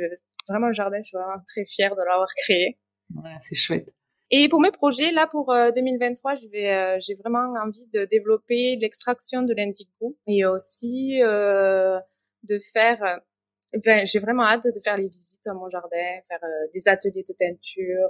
vraiment 0.47 0.67
le 0.67 0.73
jardin, 0.73 0.97
je 0.97 1.07
suis 1.07 1.17
vraiment 1.17 1.39
très 1.47 1.65
fière 1.65 1.95
de 1.95 2.01
l'avoir 2.07 2.27
créé. 2.43 2.77
Ouais, 3.15 3.35
c'est 3.39 3.55
chouette. 3.55 3.91
Et 4.31 4.47
pour 4.47 4.61
mes 4.61 4.71
projets, 4.71 5.11
là, 5.11 5.27
pour 5.27 5.53
2023, 5.75 6.31
euh, 6.31 6.35
je 6.35 6.47
vais, 6.49 6.71
euh, 6.71 6.97
j'ai 6.99 7.15
vraiment 7.15 7.53
envie 7.63 7.87
de 7.93 8.05
développer 8.05 8.77
l'extraction 8.79 9.41
de 9.41 9.53
l'indigo 9.55 10.15
et 10.27 10.45
aussi 10.45 11.19
euh, 11.23 11.99
de 12.43 12.57
faire. 12.71 13.01
Enfin, 13.75 14.03
j'ai 14.05 14.19
vraiment 14.19 14.43
hâte 14.43 14.65
de 14.65 14.79
faire 14.83 14.97
les 14.97 15.07
visites 15.07 15.45
à 15.47 15.53
mon 15.53 15.69
jardin, 15.69 16.19
faire 16.27 16.39
des 16.73 16.87
ateliers 16.87 17.23
de 17.27 17.33
teinture, 17.37 18.09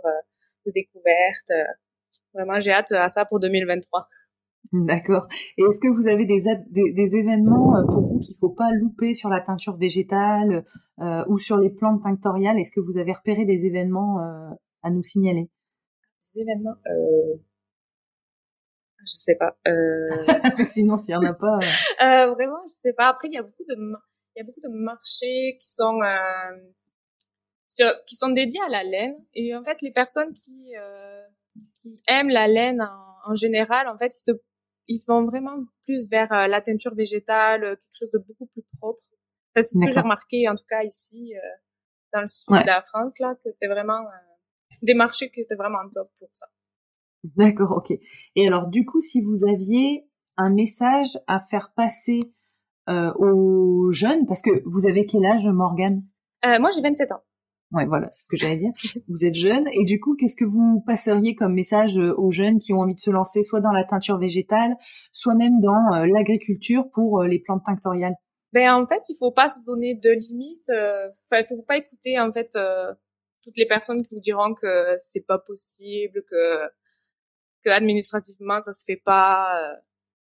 de 0.65 0.71
découverte. 0.71 1.51
Vraiment, 2.33 2.59
j'ai 2.59 2.71
hâte 2.71 2.91
à 2.93 3.07
ça 3.07 3.25
pour 3.25 3.39
2023. 3.39 4.07
D'accord. 4.71 5.27
Et 5.57 5.63
est-ce 5.63 5.79
que 5.79 5.93
vous 5.93 6.07
avez 6.07 6.25
des, 6.25 6.43
des, 6.69 6.93
des 6.93 7.15
événements 7.15 7.73
pour 7.87 8.03
vous 8.03 8.19
qu'il 8.19 8.37
faut 8.39 8.51
pas 8.51 8.71
louper 8.71 9.13
sur 9.13 9.29
la 9.29 9.41
teinture 9.41 9.75
végétale 9.75 10.65
ou 11.27 11.37
sur 11.37 11.57
les 11.57 11.69
plantes 11.69 12.03
tinctoriales? 12.03 12.57
Est-ce 12.57 12.71
que 12.71 12.79
vous 12.79 12.97
avez 12.97 13.11
repéré 13.11 13.45
des 13.45 13.65
événements 13.65 14.19
à 14.81 14.89
nous 14.91 15.03
signaler? 15.03 15.49
Événements 16.41 16.75
euh... 16.87 17.35
Je 19.05 19.15
sais 19.15 19.35
pas. 19.35 19.57
Euh... 19.67 20.09
Sinon, 20.65 20.97
s'il 20.97 21.11
y 21.11 21.15
en 21.15 21.23
a 21.23 21.33
pas. 21.33 21.57
Euh... 21.57 22.03
euh 22.03 22.33
vraiment, 22.33 22.61
je 22.67 22.73
sais 22.73 22.93
pas. 22.93 23.09
Après, 23.09 23.27
il 23.27 23.33
y 23.33 23.37
a 23.37 23.43
beaucoup 23.43 23.63
de, 23.67 23.75
il 23.75 24.39
y 24.39 24.41
a 24.41 24.43
beaucoup 24.43 24.61
de 24.61 24.69
marchés 24.69 25.55
qui 25.59 25.67
sont, 25.67 25.99
qui 27.67 28.15
sont 28.15 28.29
dédiés 28.29 28.61
à 28.65 28.69
la 28.69 28.83
laine. 28.83 29.15
Et 29.33 29.55
en 29.55 29.63
fait, 29.63 29.81
les 29.81 29.91
personnes 29.91 30.33
qui, 30.33 30.73
qui 31.75 32.01
aiment 32.07 32.29
la 32.29 32.47
laine 32.47 32.81
en, 32.81 33.31
en, 33.31 33.35
général, 33.35 33.87
en 33.87 33.97
fait, 33.97 34.15
ils 34.15 34.23
se, 34.23 34.31
ils 34.87 35.03
vont 35.07 35.23
vraiment 35.23 35.57
plus 35.83 36.09
vers 36.09 36.47
la 36.47 36.61
teinture 36.61 36.95
végétale, 36.95 37.61
quelque 37.61 37.79
chose 37.93 38.11
de 38.11 38.19
beaucoup 38.19 38.47
plus 38.47 38.63
propre. 38.79 39.01
C'est 39.55 39.63
ce 39.63 39.85
que 39.85 39.91
j'ai 39.91 39.99
remarqué, 39.99 40.47
en 40.47 40.55
tout 40.55 40.65
cas 40.69 40.83
ici, 40.83 41.33
dans 42.13 42.21
le 42.21 42.27
sud 42.27 42.49
de 42.49 42.65
la 42.65 42.81
France, 42.81 43.19
là, 43.19 43.35
que 43.43 43.51
c'était 43.51 43.67
vraiment 43.67 44.05
des 44.83 44.93
marchés 44.93 45.29
qui 45.29 45.41
étaient 45.41 45.55
vraiment 45.55 45.79
top 45.91 46.09
pour 46.19 46.29
ça. 46.33 46.47
D'accord, 47.23 47.71
ok. 47.77 47.97
Et 48.35 48.47
alors, 48.47 48.67
du 48.67 48.85
coup, 48.85 48.99
si 48.99 49.21
vous 49.21 49.45
aviez 49.45 50.07
un 50.37 50.49
message 50.49 51.19
à 51.27 51.41
faire 51.41 51.73
passer 51.75 52.19
euh, 52.89 53.13
aux 53.15 53.91
jeunes, 53.91 54.25
parce 54.25 54.41
que 54.41 54.63
vous 54.65 54.87
avez 54.87 55.05
quel 55.05 55.25
âge, 55.25 55.45
Morgane? 55.47 56.03
Euh, 56.45 56.59
Moi, 56.59 56.69
j'ai 56.73 56.81
27 56.81 57.11
ans. 57.11 57.21
Ouais, 57.71 57.85
voilà, 57.85 58.07
c'est 58.11 58.23
ce 58.23 58.27
que 58.29 58.37
j'allais 58.37 58.57
dire. 58.57 58.71
vous 59.09 59.25
êtes 59.25 59.35
jeune, 59.35 59.67
et 59.73 59.83
du 59.83 59.99
coup, 59.99 60.15
qu'est-ce 60.15 60.35
que 60.35 60.45
vous 60.45 60.81
passeriez 60.87 61.35
comme 61.35 61.53
message 61.53 61.99
euh, 61.99 62.15
aux 62.17 62.31
jeunes 62.31 62.57
qui 62.57 62.73
ont 62.73 62.79
envie 62.79 62.95
de 62.95 62.99
se 62.99 63.11
lancer 63.11 63.43
soit 63.43 63.59
dans 63.59 63.71
la 63.71 63.83
teinture 63.83 64.17
végétale, 64.17 64.75
soit 65.11 65.35
même 65.35 65.59
dans 65.59 65.93
euh, 65.93 66.07
l'agriculture 66.07 66.89
pour 66.93 67.23
les 67.23 67.39
plantes 67.39 67.63
tinctoriales? 67.65 68.15
Ben, 68.53 68.73
en 68.73 68.87
fait, 68.87 69.01
il 69.09 69.15
faut 69.19 69.31
pas 69.31 69.49
se 69.49 69.59
donner 69.65 69.93
de 69.93 70.09
limites. 70.09 70.71
Enfin, 70.71 71.41
il 71.41 71.45
faut 71.45 71.61
pas 71.61 71.77
écouter 71.77 72.19
en 72.19 72.31
fait 72.31 72.57
toutes 73.43 73.57
les 73.57 73.65
personnes 73.65 74.03
qui 74.03 74.15
vous 74.15 74.21
diront 74.21 74.53
que 74.53 74.95
c'est 74.97 75.25
pas 75.25 75.39
possible, 75.39 76.23
que 76.29 76.67
que 77.63 77.69
administrativement 77.69 78.61
ça 78.61 78.71
se 78.71 78.83
fait 78.85 79.01
pas. 79.03 79.75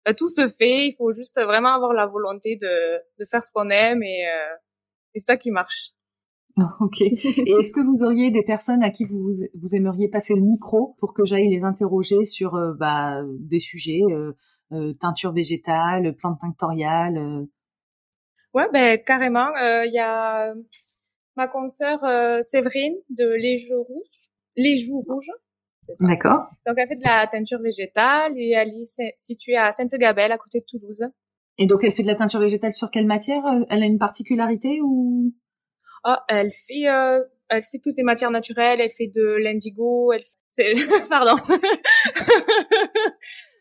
Euh, 0.06 0.12
tout 0.16 0.30
se 0.30 0.48
fait, 0.48 0.86
il 0.88 0.94
faut 0.96 1.12
juste 1.12 1.40
vraiment 1.40 1.74
avoir 1.74 1.92
la 1.92 2.06
volonté 2.06 2.56
de 2.56 2.98
de 3.18 3.24
faire 3.24 3.44
ce 3.44 3.52
qu'on 3.52 3.70
aime 3.70 4.02
et 4.02 4.26
euh, 4.26 4.56
c'est 5.14 5.22
ça 5.22 5.36
qui 5.36 5.50
marche. 5.50 5.92
Ok. 6.80 7.02
Et 7.02 7.12
est-ce 7.60 7.72
que 7.72 7.80
vous 7.80 8.02
auriez 8.02 8.30
des 8.30 8.42
personnes 8.42 8.82
à 8.82 8.90
qui 8.90 9.04
vous, 9.04 9.32
vous 9.54 9.74
aimeriez 9.74 10.08
passer 10.08 10.34
le 10.34 10.40
micro 10.40 10.96
pour 10.98 11.14
que 11.14 11.24
j'aille 11.24 11.48
les 11.48 11.62
interroger 11.62 12.24
sur 12.24 12.56
euh, 12.56 12.72
bah, 12.74 13.22
des 13.38 13.60
sujets, 13.60 14.02
euh, 14.72 14.92
teinture 15.00 15.32
végétale, 15.32 16.16
plantes 16.16 16.40
tinctoriales 16.40 17.46
Ouais, 18.54 18.68
ben 18.72 18.98
carrément. 19.04 19.50
Il 19.56 19.92
y 19.92 20.00
a 20.00 20.52
ma 21.38 21.48
consoeur 21.48 22.04
euh, 22.04 22.42
Séverine 22.42 22.96
de 23.08 23.26
Les 23.28 23.56
Joues 23.56 23.82
Rouges. 23.82 24.28
Les 24.56 24.76
Joues 24.76 25.00
Rouges. 25.00 25.30
D'accord. 26.00 26.50
Donc, 26.66 26.76
elle 26.76 26.88
fait 26.88 26.96
de 26.96 27.04
la 27.04 27.26
teinture 27.26 27.60
végétale 27.60 28.32
et 28.36 28.50
elle 28.50 28.68
est 28.68 29.14
située 29.16 29.56
à 29.56 29.72
Sainte-Gabelle, 29.72 30.32
à 30.32 30.36
côté 30.36 30.58
de 30.60 30.66
Toulouse. 30.66 31.06
Et 31.56 31.66
donc, 31.66 31.82
elle 31.82 31.92
fait 31.92 32.02
de 32.02 32.08
la 32.08 32.14
teinture 32.14 32.40
végétale 32.40 32.74
sur 32.74 32.90
quelle 32.90 33.06
matière 33.06 33.42
Elle 33.70 33.82
a 33.82 33.86
une 33.86 33.98
particularité 33.98 34.80
ou? 34.82 35.32
Ah, 36.04 36.24
elle 36.28 36.50
fait, 36.50 36.88
euh, 36.88 37.24
elle 37.48 37.62
fait 37.62 37.78
plus 37.78 37.94
des 37.94 38.02
matières 38.02 38.30
naturelles. 38.30 38.80
Elle 38.82 38.90
fait 38.90 39.08
de 39.08 39.36
l'indigo. 39.42 40.12
Elle 40.12 40.22
fait... 40.54 40.74
pardon. 41.08 41.40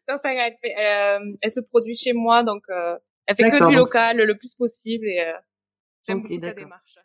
enfin, 0.10 0.30
elle, 0.32 0.56
fait, 0.62 0.76
euh, 0.78 1.20
elle 1.42 1.52
se 1.52 1.62
produit 1.62 1.96
chez 1.96 2.14
moi, 2.14 2.44
donc 2.44 2.64
euh, 2.70 2.98
elle 3.26 3.36
fait 3.36 3.50
que 3.50 3.70
du 3.70 3.76
local 3.76 4.18
le 4.18 4.38
plus 4.38 4.56
possible 4.56 5.08
et 5.08 5.20
euh, 5.20 5.34
j'aime 6.08 6.22
beaucoup 6.22 6.42
sa 6.42 6.54
démarche. 6.54 6.97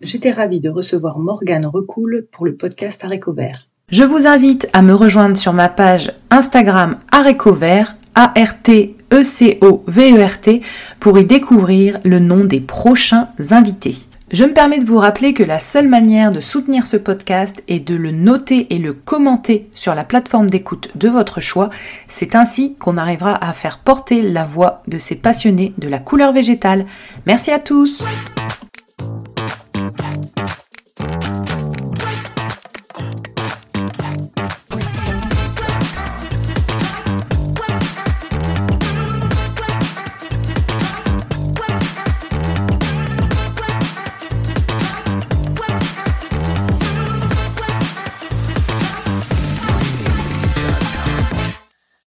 J'étais 0.00 0.30
ravie 0.30 0.60
de 0.60 0.70
recevoir 0.70 1.18
Morgane 1.18 1.66
Recoul 1.66 2.26
pour 2.30 2.46
le 2.46 2.54
podcast 2.54 3.02
Aréco 3.04 3.32
Vert. 3.32 3.66
Je 3.90 4.04
vous 4.04 4.28
invite 4.28 4.68
à 4.72 4.82
me 4.82 4.94
rejoindre 4.94 5.36
sur 5.36 5.52
ma 5.52 5.68
page 5.68 6.12
Instagram 6.30 6.98
Aréco 7.10 7.52
Vert, 7.52 7.96
A-R-T-E-C-O-V-E-R-T, 8.14 8.92
pour 11.00 11.18
y 11.18 11.24
découvrir 11.24 11.98
le 12.04 12.20
nom 12.20 12.44
des 12.44 12.60
prochains 12.60 13.30
invités. 13.50 13.96
Je 14.30 14.44
me 14.44 14.52
permets 14.52 14.78
de 14.78 14.84
vous 14.84 14.98
rappeler 14.98 15.34
que 15.34 15.42
la 15.42 15.58
seule 15.58 15.88
manière 15.88 16.30
de 16.30 16.40
soutenir 16.40 16.86
ce 16.86 16.96
podcast 16.96 17.64
est 17.66 17.80
de 17.80 17.96
le 17.96 18.12
noter 18.12 18.72
et 18.72 18.78
le 18.78 18.92
commenter 18.92 19.68
sur 19.74 19.96
la 19.96 20.04
plateforme 20.04 20.48
d'écoute 20.48 20.90
de 20.94 21.08
votre 21.08 21.40
choix. 21.40 21.70
C'est 22.06 22.36
ainsi 22.36 22.76
qu'on 22.76 22.98
arrivera 22.98 23.34
à 23.42 23.52
faire 23.52 23.78
porter 23.78 24.22
la 24.22 24.44
voix 24.44 24.82
de 24.86 24.98
ces 24.98 25.16
passionnés 25.16 25.72
de 25.78 25.88
la 25.88 25.98
couleur 25.98 26.32
végétale. 26.32 26.86
Merci 27.26 27.50
à 27.50 27.58
tous! 27.58 28.04